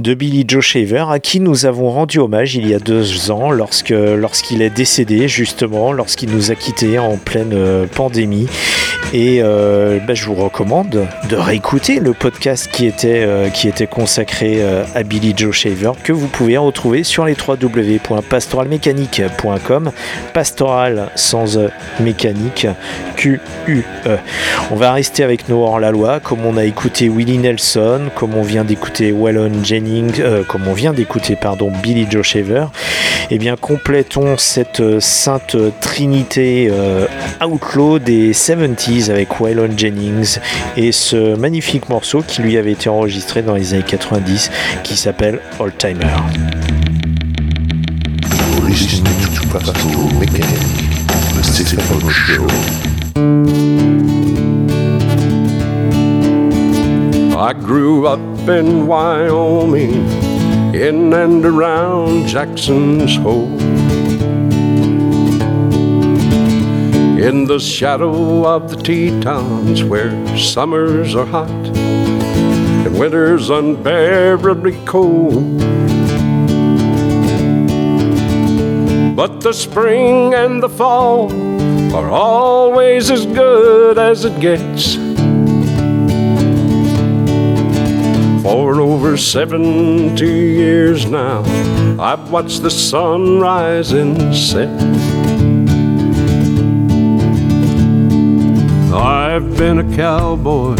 de 0.00 0.14
Billy 0.14 0.44
Joe 0.48 0.64
Shaver, 0.64 1.04
à 1.10 1.20
qui 1.20 1.38
nous 1.38 1.66
avons 1.66 1.90
rendu 1.90 2.18
hommage 2.18 2.56
il 2.56 2.66
y 2.66 2.74
a 2.74 2.78
deux 2.78 3.30
ans, 3.30 3.50
lorsque 3.50 3.90
lorsqu'il 3.90 4.62
est 4.62 4.70
décédé 4.70 5.28
justement, 5.28 5.92
lorsqu'il 5.92 6.30
nous 6.30 6.50
a 6.50 6.54
en 6.98 7.16
pleine 7.16 7.52
euh, 7.52 7.86
pandémie. 7.86 8.48
Et 9.12 9.40
euh, 9.42 9.98
bah, 10.06 10.14
je 10.14 10.24
vous 10.24 10.36
recommande 10.36 11.08
de 11.28 11.36
réécouter 11.36 11.98
le 11.98 12.12
podcast 12.12 12.68
qui 12.70 12.86
était, 12.86 13.24
euh, 13.26 13.48
qui 13.48 13.66
était 13.66 13.88
consacré 13.88 14.62
à 14.94 15.02
Billy 15.02 15.34
Joe 15.36 15.52
Shaver, 15.54 15.90
que 16.04 16.12
vous 16.12 16.28
pouvez 16.28 16.56
retrouver 16.56 17.02
sur 17.02 17.24
les 17.24 17.34
www.pastoralmécanique.com. 17.34 19.90
Pastoral 20.32 21.10
sans 21.16 21.58
E, 21.58 21.70
mécanique, 21.98 22.68
Q-U-E. 23.16 24.18
On 24.70 24.76
va 24.76 24.92
rester 24.92 25.24
avec 25.24 25.48
nos 25.48 25.64
hors-la-loi, 25.64 26.20
comme 26.20 26.46
on 26.46 26.56
a 26.56 26.62
écouté 26.64 27.08
Willie 27.08 27.38
Nelson, 27.38 28.02
comme 28.14 28.36
on 28.36 28.42
vient 28.42 28.62
d'écouter 28.64 29.10
Wallon 29.10 29.64
Jennings, 29.64 30.22
comme 30.46 30.68
on 30.68 30.74
vient 30.74 30.92
d'écouter, 30.92 31.34
pardon, 31.34 31.72
Billy 31.82 32.06
Joe 32.08 32.24
Shaver. 32.24 32.66
Eh 33.30 33.38
bien, 33.38 33.56
complétons 33.56 34.38
cette 34.38 35.00
sainte 35.00 35.56
trinité 35.80 36.69
euh, 36.70 37.06
outlaw 37.44 37.98
des 37.98 38.32
70s 38.32 39.10
avec 39.10 39.40
Waylon 39.40 39.76
Jennings 39.76 40.38
et 40.76 40.92
ce 40.92 41.36
magnifique 41.36 41.88
morceau 41.88 42.22
qui 42.22 42.42
lui 42.42 42.56
avait 42.56 42.72
été 42.72 42.88
enregistré 42.88 43.42
dans 43.42 43.54
les 43.54 43.74
années 43.74 43.82
90 43.86 44.50
qui 44.82 44.96
s'appelle 44.96 45.40
Old 45.58 45.76
Timer. 45.76 46.06
I 57.42 57.52
grew 57.54 58.06
up 58.06 58.20
in 58.48 58.86
Wyoming 58.86 60.04
in 60.74 61.12
and 61.12 61.44
around 61.44 62.28
Jackson's 62.28 63.16
Hole. 63.16 63.69
In 67.20 67.44
the 67.44 67.60
shadow 67.60 68.46
of 68.46 68.70
the 68.70 68.76
Tetons, 68.76 69.84
where 69.84 70.38
summers 70.38 71.14
are 71.14 71.26
hot 71.26 71.50
and 71.50 72.98
winters 72.98 73.50
unbearably 73.50 74.82
cold. 74.86 75.58
But 79.14 79.42
the 79.42 79.52
spring 79.52 80.32
and 80.32 80.62
the 80.62 80.70
fall 80.70 81.30
are 81.94 82.08
always 82.08 83.10
as 83.10 83.26
good 83.26 83.98
as 83.98 84.24
it 84.24 84.40
gets. 84.40 84.94
For 88.42 88.80
over 88.80 89.18
70 89.18 90.24
years 90.24 91.04
now, 91.04 91.42
I've 92.00 92.30
watched 92.30 92.62
the 92.62 92.70
sun 92.70 93.40
rise 93.40 93.92
and 93.92 94.34
set. 94.34 94.70
I've 98.92 99.56
been 99.56 99.78
a 99.78 99.96
cowboy 99.96 100.74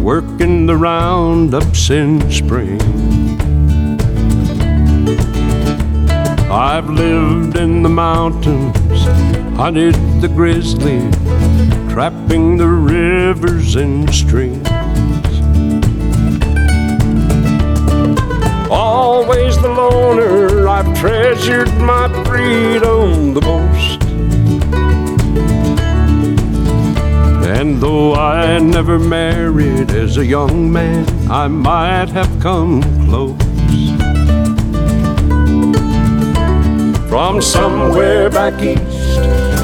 working 0.00 0.66
the 0.66 0.76
roundups 0.76 1.90
in 1.90 2.30
spring. 2.30 2.80
I've 6.48 6.88
lived 6.88 7.56
in 7.56 7.82
the 7.82 7.88
mountains, 7.88 8.76
hunted 9.56 9.96
the 10.20 10.28
grizzly, 10.28 11.00
trapping 11.92 12.56
the 12.56 12.68
rivers 12.68 13.74
and 13.74 14.08
streams. 14.14 14.68
Always 18.70 19.60
the 19.60 19.68
loner, 19.68 20.68
I've 20.68 20.96
treasured 21.00 21.74
my 21.78 22.06
freedom 22.24 23.34
the 23.34 23.40
most. 23.40 23.83
And 27.64 27.80
though 27.80 28.12
I 28.14 28.58
never 28.58 28.98
married 28.98 29.90
as 29.92 30.18
a 30.18 30.26
young 30.26 30.70
man, 30.70 31.06
I 31.30 31.48
might 31.48 32.10
have 32.10 32.28
come 32.38 32.82
close. 33.06 33.40
From 37.08 37.40
somewhere 37.40 38.28
back 38.28 38.60
east, 38.60 39.16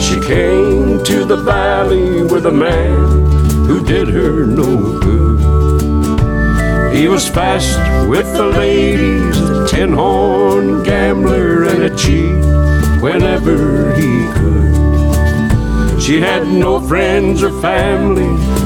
she 0.03 0.19
came 0.27 1.05
to 1.05 1.27
the 1.27 1.43
valley 1.45 2.23
with 2.23 2.47
a 2.47 2.51
man 2.51 3.67
who 3.67 3.85
did 3.85 4.09
her 4.09 4.47
no 4.47 4.99
good. 5.01 6.97
He 6.97 7.07
was 7.07 7.29
fast 7.29 7.77
with 8.09 8.33
the 8.33 8.47
ladies, 8.47 9.39
a 9.43 9.69
tin 9.69 9.93
horn 9.93 10.83
gambler 10.85 11.65
and 11.65 11.83
a 11.83 11.95
cheat 11.95 12.47
whenever 13.03 13.95
he 13.95 14.27
could. 14.33 14.80
She 16.01 16.19
had 16.19 16.49
no 16.49 16.81
friends 16.81 17.43
or 17.43 17.53
family, 17.61 18.25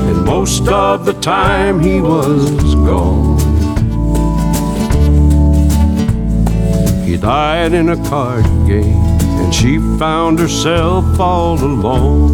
and 0.08 0.24
most 0.24 0.68
of 0.68 1.04
the 1.04 1.14
time 1.14 1.80
he 1.80 2.00
was 2.00 2.74
gone. 2.76 3.38
He 7.04 7.16
died 7.16 7.74
in 7.74 7.88
a 7.88 7.96
card 8.08 8.44
game, 8.66 9.02
and 9.40 9.52
she 9.52 9.78
found 9.98 10.38
herself 10.38 11.18
all 11.18 11.58
alone. 11.58 12.32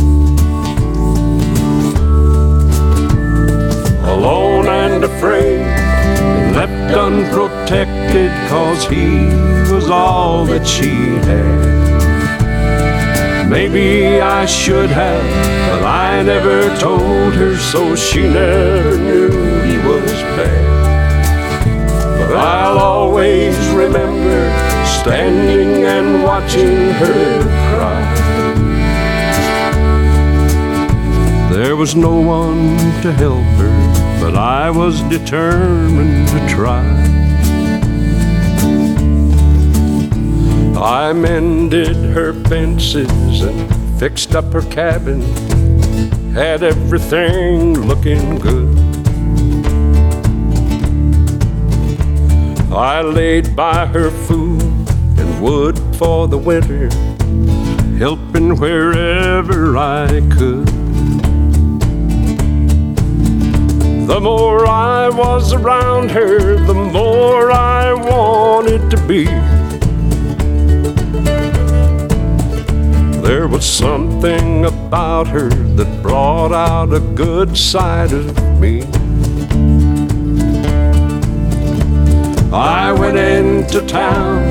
Alone 4.04 4.68
and 4.68 5.02
afraid, 5.02 5.60
and 5.60 6.54
left 6.54 6.94
unprotected, 6.94 8.30
cause 8.50 8.86
he 8.86 9.26
was 9.72 9.88
all 9.88 10.44
that 10.44 10.66
she 10.66 10.90
had. 11.26 11.89
Maybe 13.50 14.20
I 14.20 14.46
should 14.46 14.90
have, 14.90 15.24
but 15.72 15.84
I 15.84 16.22
never 16.22 16.72
told 16.78 17.34
her, 17.34 17.56
so 17.56 17.96
she 17.96 18.22
never 18.22 18.96
knew 18.96 19.28
he 19.64 19.76
was 19.78 20.12
bad. 20.38 21.66
But 22.20 22.36
I'll 22.36 22.78
always 22.78 23.58
remember 23.70 24.38
standing 25.00 25.82
and 25.82 26.22
watching 26.22 26.92
her 27.02 27.42
cry. 27.74 28.00
There 31.52 31.74
was 31.74 31.96
no 31.96 32.20
one 32.20 32.78
to 33.02 33.12
help 33.12 33.50
her, 33.58 34.20
but 34.20 34.36
I 34.36 34.70
was 34.70 35.02
determined 35.08 36.28
to 36.28 36.48
try. 36.48 36.86
I 40.82 41.12
mended 41.12 41.94
her 42.14 42.32
fences 42.44 43.42
and 43.42 43.98
fixed 44.00 44.34
up 44.34 44.50
her 44.54 44.62
cabin, 44.62 45.20
had 46.32 46.62
everything 46.62 47.74
looking 47.74 48.38
good. 48.38 48.78
I 52.72 53.02
laid 53.02 53.54
by 53.54 53.84
her 53.84 54.10
food 54.10 54.62
and 54.62 55.42
wood 55.42 55.78
for 55.96 56.26
the 56.26 56.38
winter, 56.38 56.88
helping 57.98 58.56
wherever 58.56 59.76
I 59.76 60.06
could. 60.30 60.66
The 64.08 64.18
more 64.18 64.66
I 64.66 65.10
was 65.10 65.52
around 65.52 66.10
her, 66.12 66.56
the 66.56 66.72
more 66.72 67.52
I 67.52 67.92
wanted 67.92 68.90
to 68.90 69.06
be. 69.06 69.26
There 73.30 73.46
was 73.46 73.64
something 73.64 74.64
about 74.64 75.28
her 75.28 75.50
that 75.50 76.02
brought 76.02 76.50
out 76.50 76.92
a 76.92 76.98
good 76.98 77.56
side 77.56 78.12
of 78.12 78.26
me. 78.58 78.82
I 82.52 82.90
went 82.90 83.16
into 83.16 83.86
town, 83.86 84.50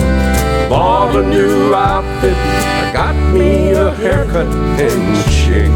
bought 0.70 1.14
a 1.14 1.28
new 1.28 1.74
outfit, 1.74 2.38
I 2.38 2.94
got 2.94 3.16
me 3.34 3.72
a 3.72 3.94
haircut 3.96 4.48
and 4.48 5.30
shave. 5.30 5.74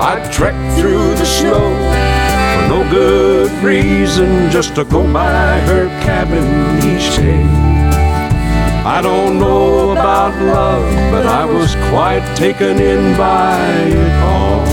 I 0.00 0.26
trekked 0.32 0.80
through 0.80 1.16
the 1.16 1.26
snow 1.26 1.68
for 2.54 2.68
no 2.70 2.90
good 2.90 3.52
reason, 3.62 4.50
just 4.50 4.74
to 4.76 4.86
go 4.86 5.02
by 5.12 5.60
her 5.60 5.88
cabin 6.00 6.78
each 6.78 7.14
day. 7.14 7.67
I 8.88 9.02
don't 9.02 9.38
know 9.38 9.90
about 9.90 10.34
love, 10.42 11.12
but 11.12 11.26
I 11.26 11.44
was 11.44 11.74
quite 11.90 12.24
taken 12.34 12.80
in 12.80 13.18
by 13.18 13.60
it 13.84 14.14
all. 14.24 14.64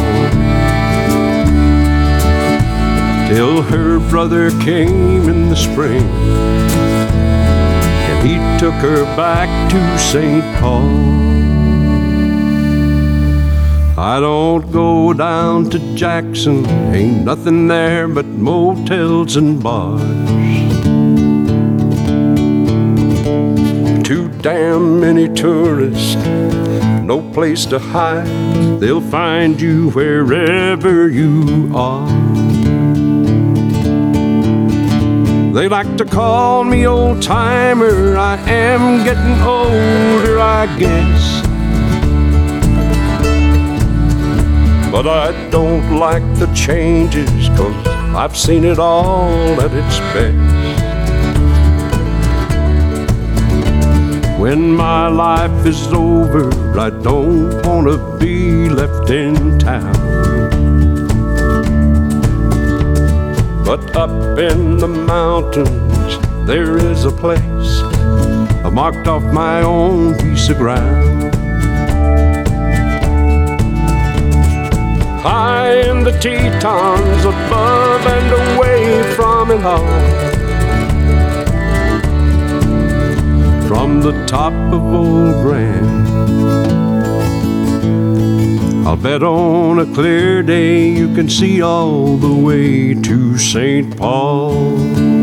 Till 3.28 3.62
her 3.64 4.00
brother 4.10 4.52
came 4.62 5.28
in 5.28 5.50
the 5.50 5.56
spring, 5.58 6.08
and 8.10 8.18
he 8.26 8.36
took 8.58 8.76
her 8.76 9.04
back 9.18 9.50
to 9.72 10.00
St. 10.00 10.46
Paul. 10.62 10.90
I 14.00 14.22
don't 14.22 14.72
go 14.72 15.12
down 15.12 15.70
to 15.72 15.96
Jackson, 15.96 16.66
ain't 16.96 17.26
nothing 17.26 17.68
there 17.68 18.08
but 18.08 18.26
motels 18.26 19.36
and 19.36 19.62
bars. 19.62 20.95
Too 24.06 24.30
damn 24.44 25.00
many 25.00 25.28
tourists, 25.28 26.14
no 27.02 27.28
place 27.34 27.66
to 27.66 27.80
hide. 27.80 28.28
They'll 28.80 29.02
find 29.02 29.60
you 29.60 29.90
wherever 29.90 31.10
you 31.10 31.72
are. 31.74 32.08
They 35.54 35.68
like 35.68 35.98
to 35.98 36.06
call 36.06 36.64
me 36.64 36.86
old 36.86 37.24
timer. 37.24 38.16
I 38.16 38.38
am 38.48 39.04
getting 39.04 39.42
older, 39.42 40.40
I 40.40 40.68
guess. 40.78 41.42
But 44.92 45.08
I 45.08 45.50
don't 45.50 45.98
like 45.98 46.22
the 46.36 46.46
changes, 46.54 47.50
cause 47.58 47.88
I've 48.16 48.38
seen 48.38 48.66
it 48.66 48.78
all 48.78 49.60
at 49.60 49.74
its 49.74 49.98
best. 50.14 50.55
When 54.46 54.76
my 54.76 55.08
life 55.08 55.66
is 55.66 55.92
over, 55.92 56.52
I 56.80 56.92
don't 56.92 57.66
wanna 57.66 57.98
be 58.20 58.70
left 58.70 59.10
in 59.10 59.58
town. 59.58 59.96
But 63.66 63.96
up 63.96 64.38
in 64.38 64.78
the 64.78 64.88
mountains, 64.88 66.20
there 66.46 66.78
is 66.78 67.06
a 67.06 67.12
place 67.12 67.82
I 68.64 68.70
marked 68.70 69.08
off 69.08 69.24
my 69.24 69.64
own 69.64 70.14
piece 70.20 70.48
of 70.50 70.58
ground. 70.60 71.34
High 75.24 75.90
in 75.90 76.04
the 76.04 76.12
Tetons, 76.22 77.26
above 77.26 78.06
and 78.16 78.30
away 78.44 79.16
from 79.16 79.50
it 79.50 79.66
all. 79.66 80.45
The 84.06 84.26
top 84.28 84.54
of 84.72 84.82
Old 84.94 85.42
Grand. 85.42 86.08
I'll 88.88 88.96
bet 88.96 89.24
on 89.24 89.80
a 89.80 89.86
clear 89.94 90.44
day 90.44 90.90
you 90.90 91.14
can 91.16 91.28
see 91.28 91.62
all 91.62 92.18
the 92.18 92.34
way 92.34 92.94
to 92.94 93.38
St. 93.38 93.98
Paul. 93.98 95.15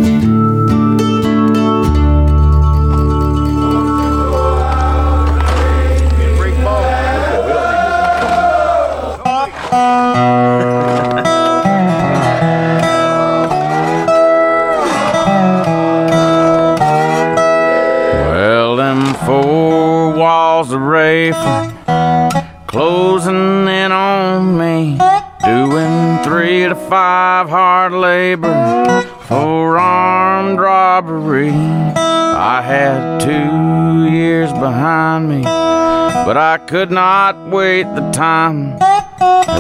Hard 27.83 27.95
labor 27.95 29.03
for 29.27 29.77
armed 29.77 30.57
robbery. 30.57 31.51
I 31.51 32.63
had 32.63 33.19
two 33.19 34.09
years 34.09 34.53
behind 34.53 35.29
me, 35.29 35.43
but 35.43 36.37
I 36.37 36.59
could 36.59 36.93
not 36.93 37.51
wait 37.51 37.83
the 37.83 38.09
time. 38.13 38.79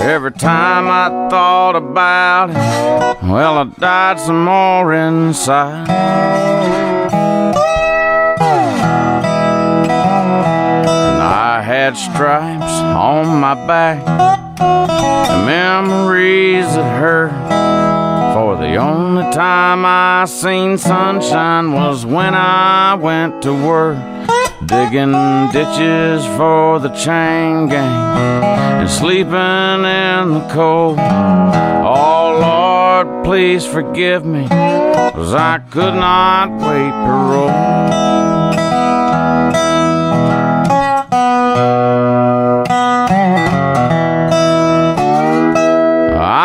Every 0.00 0.30
time 0.30 0.86
I 0.86 1.28
thought 1.30 1.74
about 1.74 2.50
it, 2.50 3.28
well, 3.28 3.58
I 3.58 3.64
died 3.64 4.20
some 4.20 4.44
more 4.44 4.92
inside. 4.94 5.88
I 11.18 11.60
had 11.60 11.96
stripes 11.96 12.74
on 12.94 13.40
my 13.40 13.54
back, 13.66 14.06
memories 15.44 16.66
that 16.76 17.00
hurt. 17.00 17.71
The 18.62 18.76
only 18.76 19.24
time 19.32 19.84
I 19.84 20.24
seen 20.24 20.78
sunshine 20.78 21.72
was 21.72 22.06
when 22.06 22.32
I 22.32 22.94
went 22.94 23.42
to 23.42 23.52
work, 23.52 23.98
digging 24.64 25.12
ditches 25.52 26.24
for 26.36 26.78
the 26.78 26.90
chain 26.90 27.66
gang 27.66 28.44
and 28.80 28.88
sleeping 28.88 29.32
in 29.32 30.34
the 30.38 30.48
cold. 30.52 31.00
Oh 31.00 32.38
Lord, 32.40 33.24
please 33.24 33.66
forgive 33.66 34.24
me, 34.24 34.46
'cause 34.46 35.34
I 35.34 35.58
could 35.68 35.94
not 35.94 36.50
wait 36.52 36.92
parole. 37.04 37.50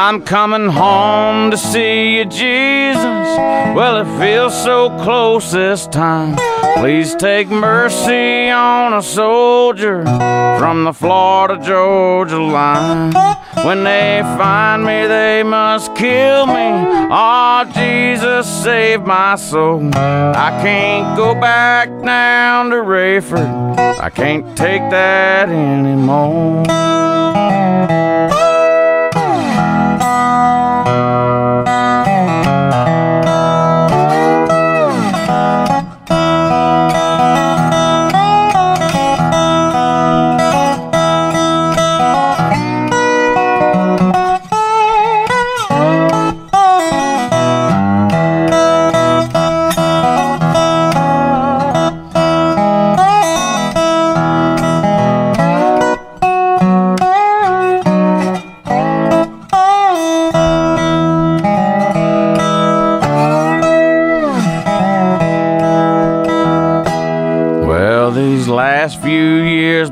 I'm 0.07 0.21
coming 0.21 0.69
home 0.69 1.51
to 1.51 1.57
see 1.57 2.19
you, 2.19 2.23
Jesus. 2.23 3.03
Well, 3.75 3.97
it 3.97 4.19
feels 4.21 4.55
so 4.63 4.87
close 5.03 5.51
this 5.51 5.85
time. 5.85 6.37
Please 6.77 7.13
take 7.13 7.49
mercy 7.49 8.49
on 8.49 8.93
a 8.93 9.03
soldier 9.03 10.05
from 10.05 10.85
the 10.85 10.93
Florida 10.93 11.61
Georgia 11.61 12.41
line. 12.41 13.11
When 13.65 13.83
they 13.83 14.21
find 14.37 14.85
me, 14.85 15.07
they 15.07 15.43
must 15.43 15.93
kill 15.93 16.47
me. 16.47 16.69
Oh, 17.11 17.69
Jesus, 17.75 18.47
save 18.63 19.01
my 19.01 19.35
soul. 19.35 19.89
I 19.93 20.57
can't 20.63 21.17
go 21.17 21.33
back 21.35 21.89
down 22.01 22.69
to 22.69 22.77
Rayford. 22.77 23.77
I 23.99 24.09
can't 24.09 24.57
take 24.57 24.89
that 24.89 25.49
anymore. 25.49 26.63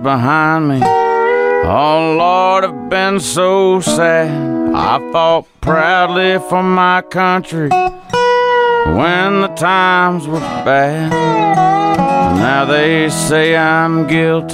Behind 0.06 0.70
me, 0.70 0.80
oh 0.84 2.16
Lord, 2.16 2.64
I've 2.64 2.90
been 2.92 3.20
so 3.20 3.82
sad. 3.82 4.30
I 4.76 5.00
fought 5.12 5.48
proudly 5.62 6.38
for 6.48 6.62
my 6.62 7.02
country 7.02 7.70
when 7.70 9.42
the 9.42 9.52
times 9.58 10.28
were 10.28 10.48
bad. 10.64 11.10
Now 12.38 12.66
they 12.66 13.10
say 13.10 13.58
I'm 13.58 14.06
guilty. 14.06 14.54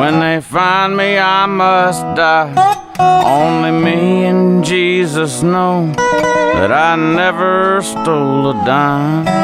When 0.00 0.20
they 0.20 0.40
find 0.40 0.96
me, 0.96 1.18
I 1.18 1.46
must 1.46 2.02
die. 2.14 2.54
Only 3.26 3.72
me 3.72 4.26
and 4.26 4.64
Jesus 4.64 5.42
know 5.42 5.92
that 6.54 6.70
I 6.70 6.94
never 6.94 7.82
stole 7.82 8.50
a 8.50 8.54
dime. 8.64 9.37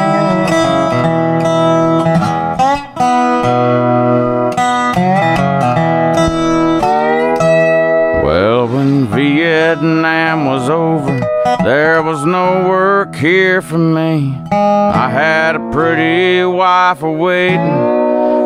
Vietnam 9.85 10.45
was 10.45 10.67
over, 10.67 11.19
there 11.63 12.01
was 12.01 12.25
no 12.25 12.67
work 12.67 13.13
here 13.13 13.61
for 13.61 13.77
me. 13.77 14.35
I 14.51 15.09
had 15.11 15.55
a 15.55 15.71
pretty 15.71 16.43
wife 16.43 17.03
awaiting 17.03 17.59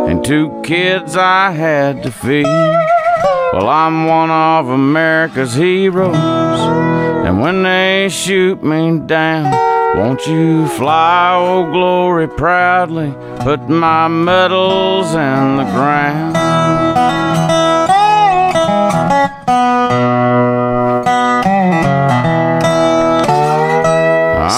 and 0.09 0.23
two 0.23 0.61
kids 0.65 1.15
I 1.15 1.51
had 1.51 2.03
to 2.03 2.11
feed. 2.11 2.43
Well, 2.43 3.69
I'm 3.69 4.05
one 4.05 4.29
of 4.29 4.67
America's 4.67 5.53
heroes, 5.53 6.13
and 6.17 7.39
when 7.39 7.63
they 7.63 8.09
shoot 8.11 8.61
me 8.61 8.99
down, 8.99 9.49
won't 9.97 10.27
you 10.27 10.67
fly, 10.67 11.35
oh 11.35 11.71
glory, 11.71 12.27
proudly, 12.27 13.13
put 13.39 13.69
my 13.69 14.09
medals 14.09 15.13
in 15.13 15.55
the 15.55 15.69
ground. 15.71 16.38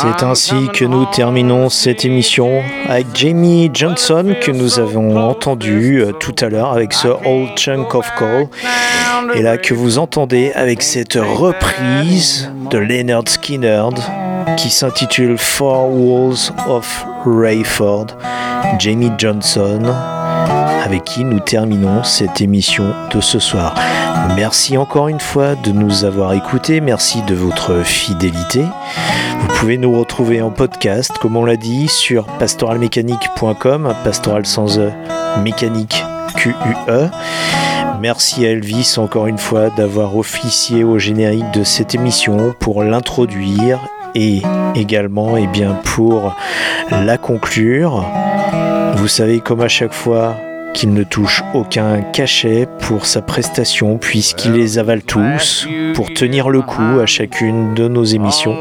C'est 0.02 0.24
ainsi 0.24 0.56
que 0.74 0.84
nous 0.84 1.06
terminons 1.06 1.70
cette 1.70 2.06
émission 2.06 2.64
avec 2.89 3.06
Jamie 3.14 3.70
Johnson 3.72 4.34
que 4.41 4.49
nous 4.49 4.80
avons 4.80 5.16
entendu 5.30 6.02
euh, 6.02 6.12
tout 6.12 6.34
à 6.41 6.49
l'heure 6.49 6.72
avec 6.72 6.91
ce 6.93 7.08
Old 7.08 7.56
Chunk 7.56 7.93
of 7.93 8.10
Coal. 8.18 8.47
Et 9.36 9.43
là 9.43 9.60
que 9.60 9.76
vous 9.76 9.99
entendez 9.99 10.52
avec 10.56 10.82
cette 10.82 11.14
reprise 11.14 12.52
de 12.72 12.80
Leonard 12.80 13.28
Skinner 13.28 13.84
qui 14.58 14.72
s'intitule 14.72 15.38
Four 15.38 15.91
Walls 15.91 16.52
of 16.68 17.06
Rayford. 17.26 18.08
Jamie 18.80 19.12
Johnson 19.20 19.84
avec 20.84 21.04
qui 21.04 21.24
nous 21.24 21.39
terminons 21.39 22.04
cette 22.04 22.41
émission 22.41 22.86
de 23.14 23.22
ce 23.22 23.38
soir. 23.38 23.76
Merci 24.36 24.78
encore 24.78 25.10
une 25.10 25.20
fois 25.20 25.56
de 25.56 25.72
nous 25.72 26.06
avoir 26.06 26.34
écoutés, 26.34 26.82
merci 26.82 27.22
de 27.24 27.36
votre 27.36 27.84
fidélité. 27.84 28.66
Vous 29.41 29.47
pouvez 29.59 29.77
nous 29.77 29.97
retrouver 29.97 30.41
en 30.41 30.51
podcast, 30.51 31.11
comme 31.19 31.35
on 31.35 31.45
l'a 31.45 31.55
dit, 31.55 31.87
sur 31.87 32.25
pastoralmécanique.com, 32.39 33.93
pastoral 34.03 34.45
sans 34.45 34.79
E, 34.79 34.91
mécanique 35.43 36.03
Q-U-E. 36.35 37.09
Merci 37.99 38.45
à 38.45 38.49
Elvis 38.49 38.95
encore 38.97 39.27
une 39.27 39.37
fois 39.37 39.69
d'avoir 39.69 40.15
officié 40.15 40.83
au 40.83 40.97
générique 40.97 41.51
de 41.53 41.63
cette 41.63 41.93
émission 41.93 42.55
pour 42.59 42.83
l'introduire 42.83 43.79
et 44.15 44.41
également 44.75 45.37
et 45.37 45.47
bien 45.47 45.79
pour 45.83 46.35
la 46.91 47.17
conclure. 47.17 48.05
Vous 48.95 49.07
savez 49.07 49.39
comme 49.39 49.61
à 49.61 49.67
chaque 49.67 49.93
fois 49.93 50.35
qu'il 50.74 50.93
ne 50.93 51.03
touche 51.03 51.43
aucun 51.53 52.01
cachet 52.01 52.67
pour 52.80 53.05
sa 53.05 53.22
prestation 53.22 53.97
puisqu'il 53.97 54.53
les 54.53 54.78
avale 54.78 55.01
tous 55.03 55.67
pour 55.93 56.13
tenir 56.13 56.49
le 56.49 56.61
coup 56.61 56.99
à 57.01 57.05
chacune 57.05 57.74
de 57.74 57.88
nos 57.88 58.03
émissions. 58.03 58.55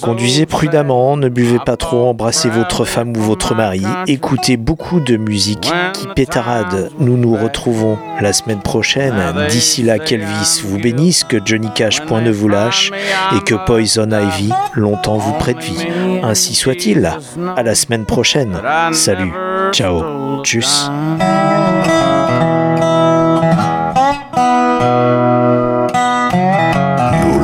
Conduisez 0.00 0.46
prudemment, 0.46 1.16
ne 1.16 1.28
buvez 1.28 1.58
pas 1.64 1.76
trop, 1.76 2.08
embrassez 2.08 2.48
votre 2.48 2.84
femme 2.84 3.16
ou 3.16 3.20
votre 3.20 3.54
mari, 3.54 3.82
écoutez 4.06 4.56
beaucoup 4.56 5.00
de 5.00 5.16
musique 5.16 5.70
qui 5.94 6.06
pétarade. 6.14 6.90
Nous 6.98 7.16
nous 7.16 7.36
retrouvons 7.36 7.98
la 8.20 8.32
semaine 8.32 8.60
prochaine. 8.60 9.14
D'ici 9.50 9.82
là, 9.82 9.98
qu'Elvis 9.98 10.62
vous 10.64 10.78
bénisse, 10.78 11.24
que 11.24 11.36
Johnny 11.44 11.68
Cash 11.74 12.00
point 12.02 12.20
ne 12.20 12.30
vous 12.30 12.48
lâche 12.48 12.90
et 13.36 13.40
que 13.40 13.54
Poison 13.54 14.08
Ivy 14.10 14.50
longtemps 14.74 15.18
vous 15.18 15.34
prête 15.34 15.58
vie. 15.58 15.86
Ainsi 16.22 16.54
soit-il. 16.54 17.10
À 17.56 17.62
la 17.62 17.74
semaine 17.74 18.04
prochaine. 18.04 18.60
Salut. 18.92 19.32
Ciao. 19.72 20.42
Tchuss. 20.42 20.77
You're 20.78 20.94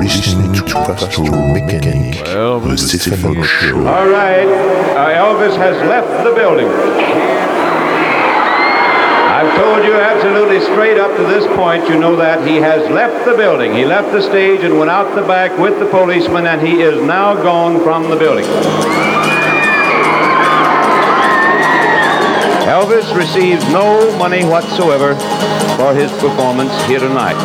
listening 0.05 0.53
to 0.53 0.63
Pastoral 0.63 1.53
Mechanic, 1.53 2.25
the 2.25 2.77
Stephen 2.77 3.43
Show. 3.43 3.79
All 3.89 4.07
right, 4.07 4.47
uh, 4.47 5.19
Elvis 5.19 5.57
has 5.57 5.77
left 5.89 6.23
the 6.23 6.33
building. 6.33 6.69
I've 9.35 9.53
told 9.57 9.85
you 9.85 9.95
absolutely 9.95 10.61
straight 10.61 10.99
up 10.99 11.17
to 11.17 11.25
this 11.25 11.45
point, 11.57 11.89
you 11.89 11.99
know 11.99 12.15
that 12.15 12.47
he 12.47 12.59
has 12.59 12.89
left 12.89 13.25
the 13.25 13.37
building. 13.37 13.75
He 13.75 13.85
left 13.85 14.13
the 14.13 14.23
stage 14.23 14.61
and 14.61 14.79
went 14.79 14.93
out 14.93 15.13
the 15.17 15.27
back 15.27 15.59
with 15.59 15.81
the 15.81 15.87
policeman, 15.87 16.47
and 16.47 16.65
he 16.65 16.83
is 16.83 17.03
now 17.03 17.35
gone 17.35 17.83
from 17.83 18.09
the 18.11 18.17
building. 18.17 18.47
Elvis 22.75 23.15
receives 23.15 23.65
no 23.69 24.19
money 24.19 24.45
whatsoever 24.45 25.15
for 25.77 25.95
his 25.95 26.11
performance 26.15 26.73
here 26.87 26.99
tonight. 26.99 27.39